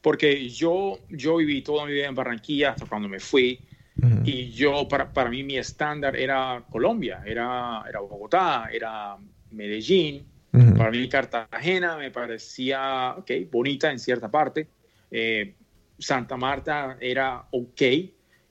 [0.00, 3.60] Porque yo, yo viví toda mi vida en Barranquilla hasta cuando me fui.
[4.00, 4.22] Ujú.
[4.24, 9.16] Y yo, para, para mí, mi estándar era Colombia, era, era Bogotá, era
[9.50, 10.26] Medellín.
[10.52, 10.76] Ujú.
[10.76, 14.68] Para mí, Cartagena me parecía, ok, bonita en cierta parte.
[15.10, 15.56] Eh,
[15.98, 17.82] Santa Marta era ok.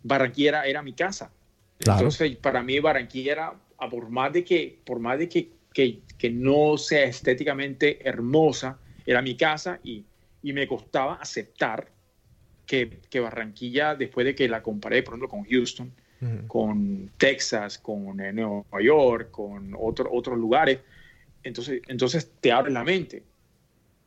[0.03, 1.33] Barranquilla era, mi casa.
[1.77, 1.99] Claro.
[1.99, 3.53] Entonces, para mí, Barranquilla era,
[3.89, 9.21] por más de que, por más de que, que, que no sea estéticamente hermosa, era
[9.21, 10.05] mi casa y,
[10.41, 11.96] y me costaba aceptar
[12.67, 15.91] que, que Barranquilla, después de que la comparé, por ejemplo, con Houston,
[16.47, 20.79] con Texas, con eh, Nueva York, con otro- otros lugares,
[21.43, 23.23] entonces, entonces te abre la mente.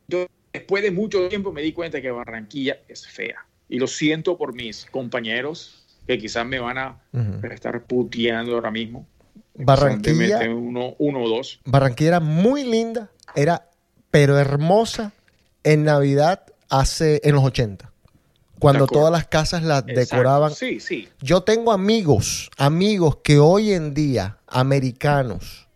[0.07, 3.45] Yo, después de mucho tiempo me di cuenta que Barranquilla es fea.
[3.69, 7.01] Y lo siento por mis compañeros que quizás me van a
[7.51, 9.07] estar puteando ahora mismo.
[9.55, 11.61] Barranquilla- Uno, uno o dos.
[11.65, 13.67] Barranquilla era muy linda, era
[14.11, 15.13] pero hermosa
[15.63, 17.90] en Navidad hace en los 80.
[18.61, 19.99] Cuando todas las casas las Exacto.
[19.99, 20.53] decoraban.
[20.53, 21.09] Sí, sí.
[21.19, 25.67] Yo tengo amigos, amigos que hoy en día, americanos,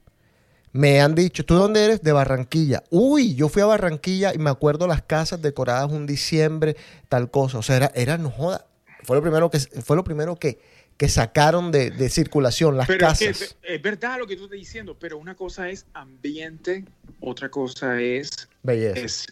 [0.71, 2.01] me han dicho, ¿tú dónde eres?
[2.01, 2.83] De Barranquilla.
[2.89, 6.75] Uy, yo fui a Barranquilla y me acuerdo las casas decoradas un diciembre,
[7.09, 7.57] tal cosa.
[7.57, 8.65] O sea, era, era no joda.
[9.03, 10.59] Fue lo primero que, fue lo primero que,
[10.97, 13.55] que sacaron de, de circulación, las Pero es, casas.
[13.61, 16.83] que es verdad lo que tú estás diciendo, pero una cosa es ambiente,
[17.21, 18.99] otra cosa es, Belleza.
[18.99, 19.27] es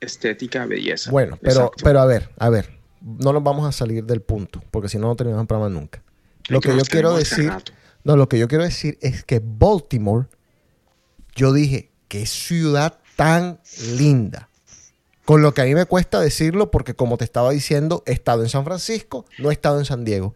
[0.00, 1.10] estética, belleza.
[1.10, 1.84] Bueno, pero, Exacto.
[1.84, 2.70] pero a ver, a ver,
[3.02, 6.02] no nos vamos a salir del punto, porque si no, no terminamos el programa nunca.
[6.48, 7.72] Lo que yo quiero decir, rato.
[8.04, 10.26] no, lo que yo quiero decir es que Baltimore,
[11.34, 13.60] yo dije, qué ciudad tan
[13.96, 14.48] linda.
[15.24, 18.42] Con lo que a mí me cuesta decirlo, porque como te estaba diciendo, he estado
[18.42, 20.34] en San Francisco, no he estado en San Diego,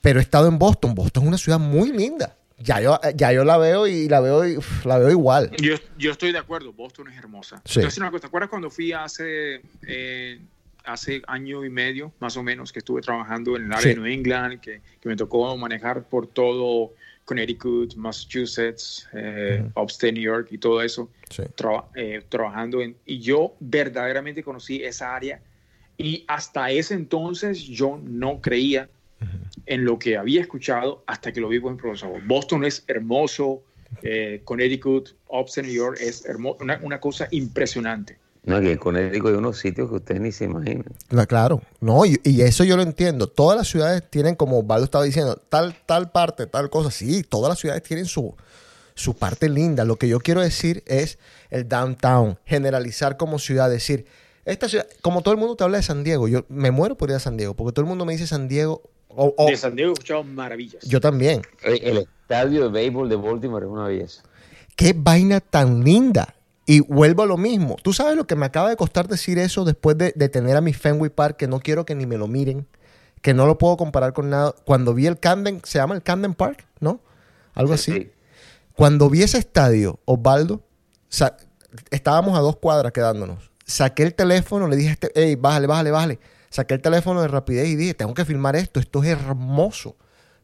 [0.00, 0.94] pero he estado en Boston.
[0.94, 2.36] Boston es una ciudad muy linda.
[2.58, 5.50] ya yo, ya yo la veo y la veo, y, uf, la veo igual.
[5.58, 7.62] Yo, yo estoy de acuerdo, Boston es hermosa.
[7.64, 7.80] Sí.
[7.80, 10.40] Entonces, ¿te acuerdas cuando fui hace, eh,
[10.84, 13.88] hace año y medio, más o menos, que estuve trabajando en el área Sí.
[13.90, 16.92] de New England, que, que me tocó manejar por todo
[17.24, 21.42] Connecticut, Massachusetts, eh, Upstate New York y todo eso, Sí.
[21.94, 22.96] eh, trabajando en...
[23.06, 25.40] Y yo verdaderamente conocí esa área
[25.96, 28.88] y hasta ese entonces yo no creía
[29.64, 32.20] en lo que había escuchado hasta que lo vi en profesor.
[32.26, 33.62] Boston es hermoso,
[34.02, 38.18] eh, Connecticut, Upstate New York es hermoso, una, una cosa impresionante.
[38.44, 40.84] No, que en Connecticut hay unos sitios que ustedes ni se imaginan.
[41.10, 43.26] La- claro, no, y, y eso yo lo entiendo.
[43.26, 46.90] Todas las ciudades tienen, como Osvaldo estaba diciendo, tal, tal parte, tal cosa.
[46.90, 48.34] Sí, todas las ciudades tienen su,
[48.94, 49.84] su parte linda.
[49.86, 51.18] Lo que yo quiero decir es
[51.48, 54.04] el downtown, generalizar como ciudad, decir,
[54.44, 57.08] esta ciudad, como todo el mundo te habla de San Diego, yo me muero por
[57.08, 58.82] ir a San Diego, porque todo el mundo me dice San Diego,
[59.48, 60.84] De San Diego he escuchado maravillas.
[60.84, 61.40] yo también.
[61.62, 64.22] El, el estadio de béisbol de Baltimore es una belleza.
[64.76, 66.34] Qué vaina tan linda.
[66.66, 67.76] Y vuelvo a lo mismo.
[67.82, 70.60] Tú sabes lo que me acaba de costar decir eso después de, de tener a
[70.60, 72.66] mi Fenway Park, que no quiero que ni me lo miren,
[73.20, 74.54] que no lo puedo comparar con nada.
[74.64, 77.00] Cuando vi el Camden, se llama el Camden Park, ¿no?
[77.54, 77.92] Algo así.
[77.92, 78.10] Sí.
[78.74, 80.62] Cuando vi ese estadio, Osvaldo,
[81.90, 83.50] estábamos a dos cuadras quedándonos.
[83.64, 86.18] Saqué el teléfono, le dije, a este, hey, bájale, bájale, bájale.
[86.50, 89.96] Saqué el teléfono de rapidez y dije, tengo que filmar esto, esto es hermoso.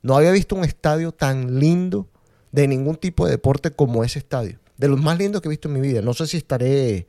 [0.03, 2.09] No había visto un estadio tan lindo
[2.53, 4.59] de ningún tipo de deporte como ese estadio.
[4.81, 6.01] De los más lindos que he visto en mi vida.
[6.03, 7.07] No sé si estaré,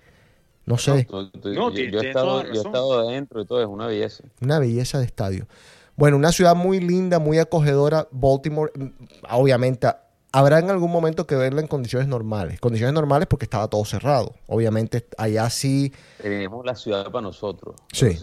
[0.66, 3.62] no sé, No, tú- No, yo, yo he estado, yo he estado adentro y todo,
[3.62, 4.24] es una belleza.
[4.42, 5.48] una belleza de estadio.
[5.96, 8.08] Bueno, una ciudad muy linda, muy acogedora.
[8.12, 8.86] Baltimore, mm,
[9.32, 9.88] obviamente,
[10.32, 12.60] habrá en algún momento que verla en condiciones normales.
[12.60, 14.34] Condiciones normales porque estaba todo cerrado.
[14.48, 15.92] Obviamente, allá sí,
[16.22, 17.76] Tenemos la ciudad para nosotros.
[17.92, 18.18] Sí.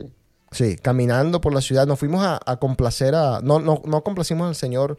[0.51, 1.87] sí, caminando por la ciudad.
[1.87, 3.41] Nos fuimos a, a complacer a.
[3.43, 4.97] No, no, no complacimos al señor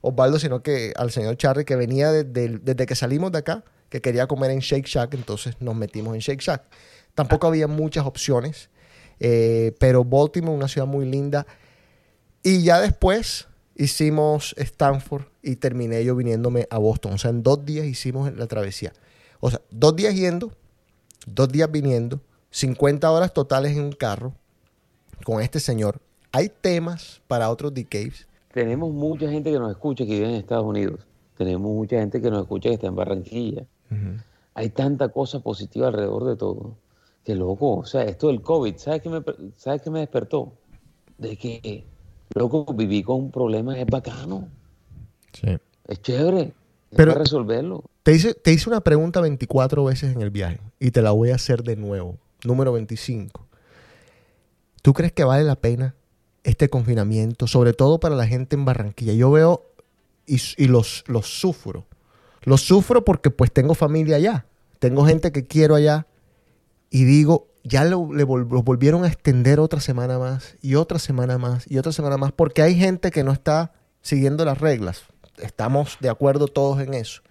[0.00, 4.26] Osvaldo, sino que al señor Charry, que venía desde que salimos de acá, que quería
[4.26, 6.62] comer en Shake Shack, entonces nos metimos en Shake Shack.
[7.14, 8.70] Tampoco había muchas opciones,
[9.20, 11.46] eh, pero Baltimore, una ciudad muy linda.
[12.42, 17.12] Y ya después hicimos Stanford y terminé yo viniéndome a Boston.
[17.12, 18.94] O sea, en dos días hicimos la travesía.
[19.40, 20.52] O sea, dos días yendo,
[21.26, 24.32] dos días viniendo, 50 horas totales en un carro
[25.22, 26.00] con este señor.
[26.32, 28.26] Hay temas para otros decays.
[28.54, 31.06] Tenemos mucha gente que nos escucha que vive en Estados Unidos.
[31.36, 33.66] Tenemos mucha gente que nos escucha que está en Barranquilla.
[34.54, 36.76] Hay tanta cosa positiva alrededor de todo.
[37.24, 39.22] Que loco, o sea, esto del COVID, ¿sabes qué me,
[39.56, 40.52] ¿sabes qué me despertó?
[41.18, 41.84] De que,
[42.34, 44.48] loco, viví con un problema es bacano,
[45.88, 46.52] es chévere, es
[46.96, 47.84] Pero- para resolverlo.
[48.02, 51.30] Te hice, te hice una pregunta 24 veces en el viaje y te la voy
[51.30, 52.18] a hacer de nuevo.
[52.44, 53.46] Número 25.
[54.82, 55.94] ¿Tú crees que vale la pena
[56.42, 59.12] este confinamiento, sobre todo para la gente en Barranquilla?
[59.12, 59.62] Yo veo
[60.26, 61.86] y, y los, los sufro.
[62.44, 64.46] Los sufro porque pues tengo familia allá.
[64.78, 66.06] Tengo gente que quiero allá
[66.90, 70.98] y digo, ya lo, le vol- lo volvieron a extender otra semana más y otra
[70.98, 75.02] semana más y otra semana más porque hay gente que no está siguiendo las reglas.
[75.38, 77.22] Estamos de acuerdo todos en eso.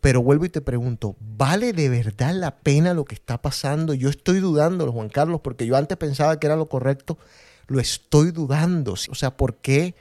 [0.00, 3.94] Pero vuelvo y te pregunto, ¿vale de verdad la pena lo que está pasando?
[3.94, 7.18] Yo estoy dudando, Juan Carlos, porque yo antes pensaba que era lo correcto,
[7.66, 8.92] lo estoy dudando.
[8.92, 9.94] O sea, ¿por qué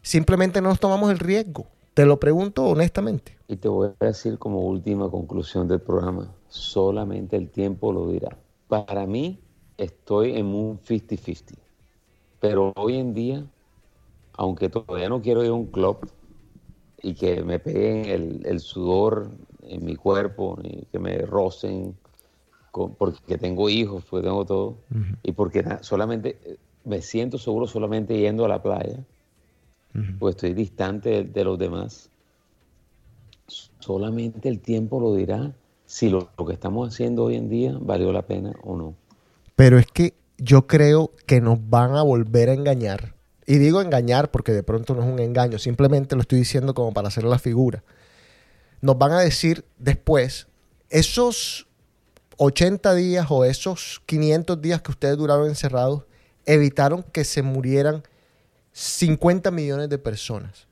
[0.00, 1.68] simplemente no nos tomamos el riesgo?
[1.94, 3.38] Te lo pregunto honestamente.
[3.48, 8.38] Y te voy a decir como última conclusión del programa, solamente el tiempo lo dirá.
[8.68, 9.38] Para mí
[9.76, 11.62] estoy en un 50-50,
[12.40, 13.46] pero hoy en día,
[14.34, 15.98] aunque todavía no quiero ir a un club
[17.02, 19.30] y que me peguen el, el sudor
[19.62, 21.96] en mi cuerpo, y que me rocen,
[22.70, 24.76] con- porque tengo hijos, porque tengo todo,
[25.22, 29.04] y porque solamente eh, me siento seguro solamente yendo a la playa,
[30.18, 32.08] pues estoy distante de- de los demás
[33.80, 35.52] solamente el tiempo lo dirá
[35.86, 38.94] si lo, lo que estamos haciendo hoy en día valió la pena o no.
[39.56, 43.14] Pero es que yo creo que nos van a volver a engañar.
[43.46, 46.92] Y digo engañar porque de pronto no es un engaño, simplemente lo estoy diciendo como
[46.92, 47.82] para hacer la figura.
[48.80, 50.46] Nos van a decir después,
[50.88, 51.66] esos
[52.38, 56.04] 80 días o esos 500 días que ustedes duraron encerrados
[56.46, 58.02] evitaron que se murieran
[58.72, 60.66] 50 millones de personas.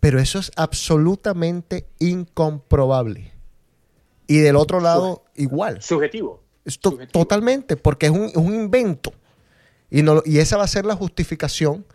[0.00, 3.32] Pero eso es absolutamente incomprobable.
[4.26, 5.82] Y del otro lado, igual.
[5.82, 6.42] Subjetivo.
[7.10, 9.12] Totalmente, porque es un, es un invento.
[9.90, 11.86] Y, no, y esa va a ser la justificación,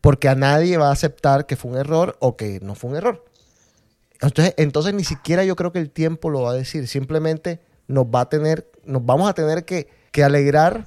[0.00, 2.96] porque a nadie va a aceptar que fue un error o que no fue un
[2.96, 3.24] error.
[4.20, 6.86] Entonces, entonces ni siquiera yo creo que el tiempo lo va a decir.
[6.86, 10.86] Simplemente nos va a tener, nos vamos a tener que, que alegrar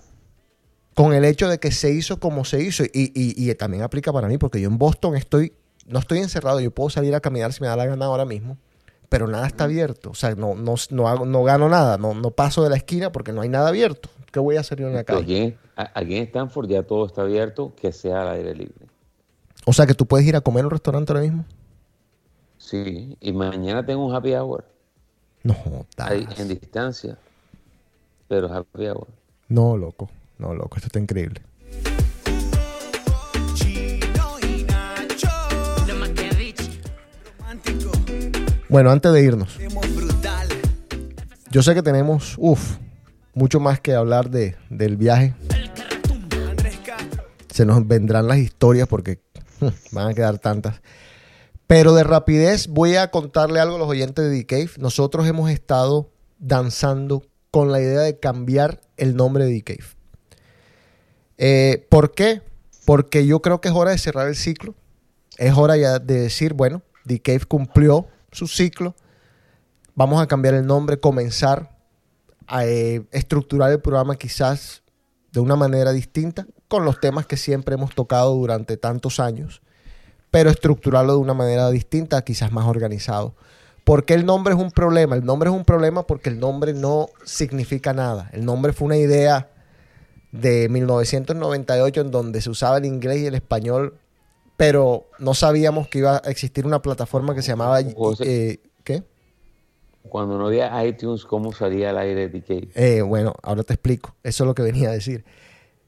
[0.95, 2.83] con el hecho de que se hizo como se hizo.
[2.85, 5.53] Y, y- y también aplica para mí, porque yo en Boston estoy
[5.87, 8.57] no estoy encerrado, yo puedo salir a caminar si me da la gana ahora mismo,
[9.07, 10.09] pero nada está abierto.
[10.09, 13.11] O sea, no, no, no, hago, no gano nada, no, no paso de la esquina
[13.11, 14.09] porque no hay nada abierto.
[14.31, 15.21] ¿Qué voy a hacer yo en la calle?
[15.21, 18.87] Aquí, en- aquí en Stanford ya todo está abierto, que sea al aire libre.
[19.65, 21.45] O sea, que tú puedes ir a comer a un restaurante ahora mismo.
[22.57, 24.65] Sí, y mañana tengo un happy hour
[25.43, 25.55] No,
[25.97, 27.15] ahí en distancia,
[28.27, 29.07] pero happy hour.
[29.49, 30.09] No, loco.
[30.37, 30.77] No, loco.
[30.77, 31.41] Esto está increíble.
[38.67, 39.57] Bueno, antes de irnos.
[41.49, 42.77] Yo sé que tenemos, uff,
[43.33, 45.33] mucho más que hablar de, del viaje.
[47.53, 49.21] Se nos vendrán las historias porque
[49.91, 50.81] van a quedar tantas.
[51.67, 54.71] Pero de rapidez voy a contarle algo a los oyentes de The Cave.
[54.77, 59.94] Nosotros hemos estado danzando con la idea de cambiar el nombre de The Cave.
[61.37, 62.41] Eh, ¿Por qué?
[62.85, 64.75] Porque yo creo que es hora de cerrar el ciclo.
[65.37, 68.95] Es hora ya de decir, bueno, The Cave cumplió su ciclo.
[69.95, 71.75] Vamos a cambiar el nombre, comenzar
[72.47, 74.83] a eh, estructurar el programa quizás
[75.31, 79.61] de una manera distinta, con los temas que siempre hemos tocado durante tantos años,
[80.31, 83.35] pero estructurarlo de una manera distinta, quizás más organizado.
[83.83, 85.15] ¿Por qué el nombre es un problema?
[85.15, 88.29] El nombre es un problema porque el nombre no significa nada.
[88.33, 89.49] El nombre fue una idea
[90.39, 93.97] de 1998 en donde se usaba el inglés y el español,
[94.57, 97.79] pero no sabíamos que iba a existir una plataforma que se llamaba...
[97.95, 98.23] José.
[98.51, 99.03] eh, ¿Qué?
[100.07, 102.69] Cuando no había iTunes, ¿cómo salía al aire DK?
[102.75, 104.15] Eh, bueno, ahora te explico.
[104.23, 105.25] Eso es lo que venía a decir.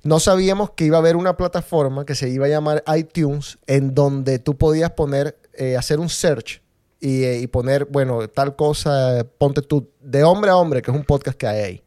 [0.04, 3.93] No sabíamos que iba a haber una plataforma que se iba a llamar iTunes, en
[3.93, 6.62] donde tú podías poner, eh, hacer un search
[7.00, 10.98] y, eh, y poner, bueno, tal cosa, ponte tú, de hombre a hombre, que es
[10.98, 11.84] un podcast que hay ahí,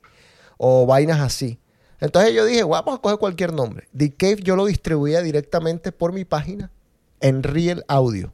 [0.57, 1.59] o vainas así.
[2.01, 3.89] Entonces yo dije, "Bueno, vamos a coger cualquier nombre.
[3.97, 6.71] The Cave yo lo distribuía directamente por mi página
[7.21, 8.33] en Real Audio,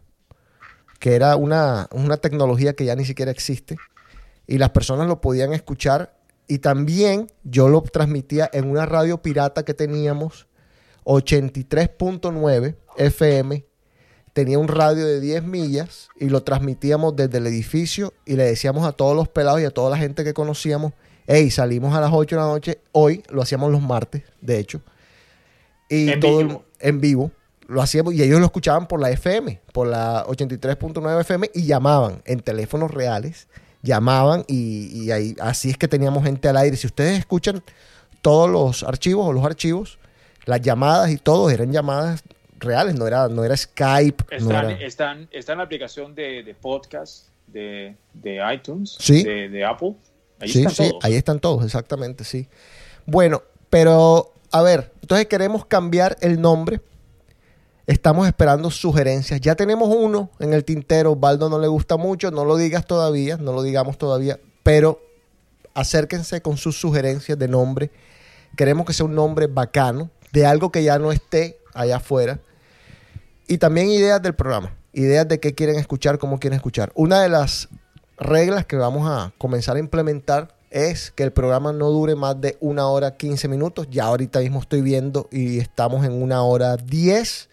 [1.00, 3.76] que era una, una tecnología que ya ni siquiera existe
[4.46, 6.16] y las personas lo podían escuchar
[6.48, 10.46] y también yo lo transmitía en una radio pirata que teníamos
[11.04, 13.66] 83.9 FM
[14.36, 18.86] tenía un radio de 10 millas y lo transmitíamos desde el edificio y le decíamos
[18.86, 20.92] a todos los pelados y a toda la gente que conocíamos,
[21.26, 24.80] hey, salimos a las 8 de la noche, hoy lo hacíamos los martes, de hecho,
[25.88, 26.64] y En todo vivo.
[26.80, 27.30] en vivo,
[27.68, 32.22] lo hacíamos y ellos lo escuchaban por la FM, por la 83.9 FM y llamaban
[32.24, 33.48] en teléfonos reales,
[33.82, 36.76] llamaban y, y ahí, así es que teníamos gente al aire.
[36.76, 37.62] Si ustedes escuchan
[38.22, 39.98] todos los archivos o los archivos,
[40.44, 42.22] las llamadas y todo eran llamadas
[42.58, 44.24] reales, no era, no era Skype.
[44.40, 49.22] no era- está en la aplicación de, de podcast de, de iTunes, Sí.
[49.22, 49.94] de, de Apple.
[50.40, 51.04] Ahí sí, están sí, todos.
[51.04, 52.48] ahí están todos, exactamente, sí.
[53.06, 56.80] Bueno, pero a ver, entonces queremos cambiar el nombre.
[57.86, 59.40] Estamos esperando sugerencias.
[59.40, 61.14] Ya tenemos uno en el tintero.
[61.14, 62.32] Baldo no le gusta mucho.
[62.32, 63.36] No lo digas todavía.
[63.36, 64.40] No lo digamos todavía.
[64.64, 65.00] Pero
[65.72, 67.92] acérquense con sus sugerencias de nombre.
[68.56, 70.10] Queremos que sea un nombre bacano.
[70.32, 72.40] De algo que ya no esté allá afuera.
[73.46, 74.74] Y también ideas del programa.
[74.92, 76.90] Ideas de qué quieren escuchar, cómo quieren escuchar.
[76.96, 77.68] Una de las
[78.18, 82.56] reglas que vamos a comenzar a implementar es que el programa no dure más de
[82.60, 83.88] una hora 15 minutos.
[83.90, 87.48] Ya ahorita mismo estoy viendo y estamos en una hora 10.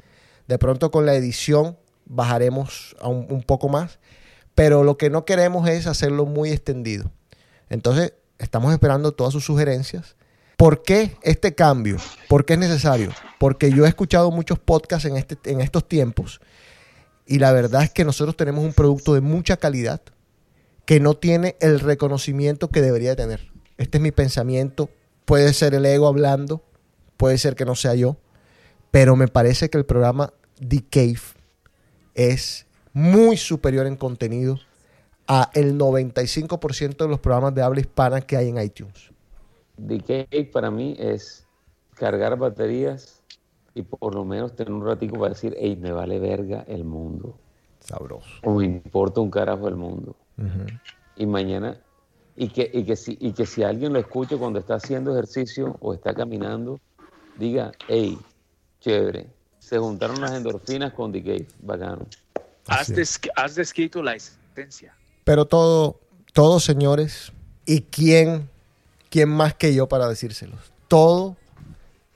[0.48, 4.00] De pronto con la edición bajaremos a un, poco más.
[4.56, 7.12] Pero lo que no queremos es hacerlo muy extendido.
[7.70, 10.16] Entonces, estamos esperando todas sus sugerencias.
[10.58, 11.98] ¿Por qué este cambio?
[12.30, 13.12] ¿Por qué es necesario?
[13.40, 16.40] Porque yo he escuchado muchos podcasts en, este, en estos tiempos
[17.26, 20.02] y la verdad es que nosotros tenemos un producto de mucha calidad
[20.86, 23.52] que no tiene el reconocimiento que debería tener.
[23.78, 24.90] Este es mi pensamiento.
[25.26, 26.62] Puede ser el ego hablando,
[27.18, 28.18] puede ser que no sea yo,
[28.92, 31.22] pero me parece que el programa The Cave
[32.14, 34.60] es muy superior en contenido
[35.28, 39.12] a el 95% de los programas de habla hispana que hay en iTunes.
[39.78, 41.48] DK para mí es
[41.96, 43.24] cargar baterías
[43.74, 47.36] y por lo menos tener un ratico para decir, hey, me vale verga el mundo.
[47.80, 48.30] Sabroso.
[48.44, 50.16] O me importa un carajo el mundo.
[51.16, 51.80] Y mañana,
[52.36, 55.78] y que, y, que si, y que si alguien lo escucha cuando está haciendo ejercicio
[55.80, 56.80] o está caminando,
[57.38, 58.18] diga, hey,
[58.80, 59.28] chévere,
[59.60, 62.06] se juntaron las endorfinas con DK, bacano.
[62.68, 64.96] Has, des- has descrito la esencia.
[65.24, 66.00] Pero todo,
[66.34, 67.32] todos señores,
[67.66, 68.50] ¿y quién,
[69.10, 70.72] quién más que yo para decírselos?
[70.88, 71.36] Todo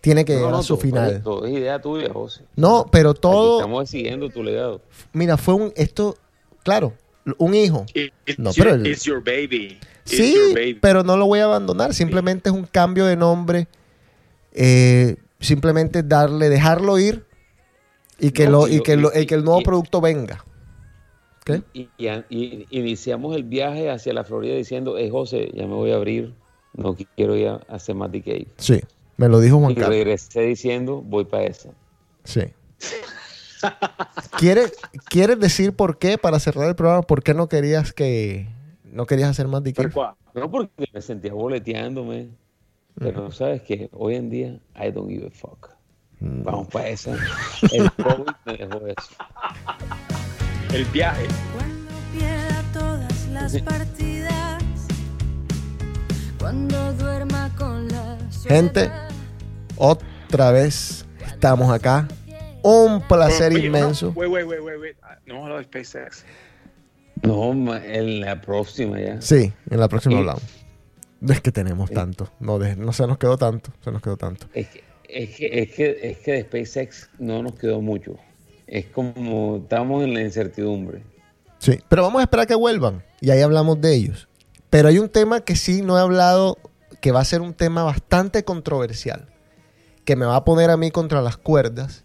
[0.02, 1.22] tiene que No, llegar no, a su todo- final.
[1.24, 2.44] Todo es idea tuya, José.
[2.56, 4.82] No, pero Aquí todo, estamos siguiendo tu legado.
[5.14, 6.18] mira, fue un, esto,
[6.64, 6.94] claro,
[7.38, 7.86] un hijo.
[7.94, 9.78] It- it's, No, pero el- it's your baby.
[10.06, 10.74] It's Sí, your baby.
[10.76, 11.94] pero no lo voy a abandonar.
[11.94, 13.68] Simplemente es un cambio de nombre.
[14.60, 17.24] eh, simplemente darle, dejarlo ir
[18.20, 20.02] Y que, No, lo, y y que, lo- y- y que el nuevo y- producto
[20.02, 20.44] venga.
[21.46, 21.62] ¿Qué?
[21.74, 25.92] Y, y- y- iniciamos el viaje hacia la Florida diciendo, hey José, ya me voy
[25.92, 26.34] a abrir,
[26.74, 28.48] no quiero ir a hacer más decay.
[28.58, 28.82] Sí,
[29.18, 29.90] me lo dijo Juan Y Carlos.
[29.92, 31.70] regresé diciendo, voy para esa.
[32.24, 32.42] Sí.
[34.38, 34.74] ¿Quieres,
[35.10, 38.48] ¿Quieres decir por qué, para cerrar el programa, por qué no querías que
[38.84, 39.96] no querías hacer más DK?
[40.34, 42.30] No porque me sentía boleteándome,
[43.00, 45.70] pero sabes que hoy en día, I don't give a fuck.
[46.20, 46.44] Mm.
[46.44, 47.16] Vamos para esa.
[47.72, 49.10] El COVID me dejó eso.
[50.74, 51.26] El viaje.
[51.56, 54.64] Cuando pierda todas las partidas.
[56.40, 58.90] Cuando duerma con la Gente,
[59.76, 62.08] otra vez estamos acá.
[62.70, 64.12] Un placer Oye, inmenso.
[64.16, 64.98] Wait, wait, wait, wait, wait.
[65.26, 66.26] No, lo de SpaceX.
[67.24, 69.22] No, en la próxima ya.
[69.22, 70.44] Sí, en la próxima Y- hablamos.
[71.20, 72.30] No es que tenemos tanto.
[72.40, 73.72] No, de- no se nos quedó tanto.
[73.84, 74.48] Se nos quedó tanto.
[74.54, 78.16] Es que, es que, es que, es que de SpaceX no nos quedó mucho.
[78.68, 81.02] Es como estamos en la incertidumbre.
[81.60, 84.28] Sí, pero vamos a esperar a que vuelvan y ahí hablamos de ellos.
[84.70, 86.58] Pero hay un tema que sí no he hablado,
[87.02, 89.28] que va a ser un tema bastante controversial,
[90.06, 92.04] que me va a poner a mí contra las cuerdas,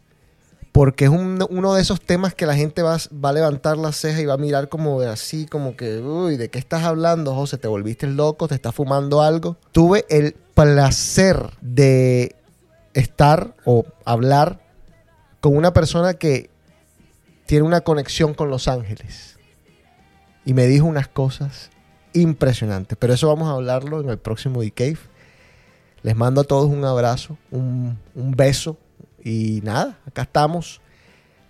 [0.73, 3.93] porque es un- uno de esos temas que la gente va, va a levantar la
[3.93, 7.35] ceja y va a mirar como de así, como que, uy, ¿de qué estás hablando,
[7.35, 7.59] José?
[7.59, 8.49] ¿Te volviste loco?
[8.49, 9.59] ¿Te estás fumando algo?
[9.73, 12.35] Tuve el placer de
[12.95, 14.61] estar o hablar
[15.41, 16.49] con una persona que
[17.45, 19.37] tiene una conexión con Los Ángeles
[20.47, 21.71] y me dijo unas cosas
[22.15, 22.97] impresionantes.
[22.99, 24.99] Pero eso vamos a hablarlo en el próximo The-Cave.
[26.03, 28.79] Les mando a todos un abrazo, un beso
[29.25, 30.81] y nada, acá estamos.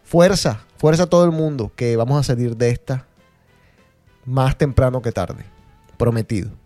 [0.04, 3.06] Fuerza, fuerza a todo el mundo que vamos a salir de esta
[4.24, 5.44] más temprano que tarde.
[5.96, 6.61] Prometido.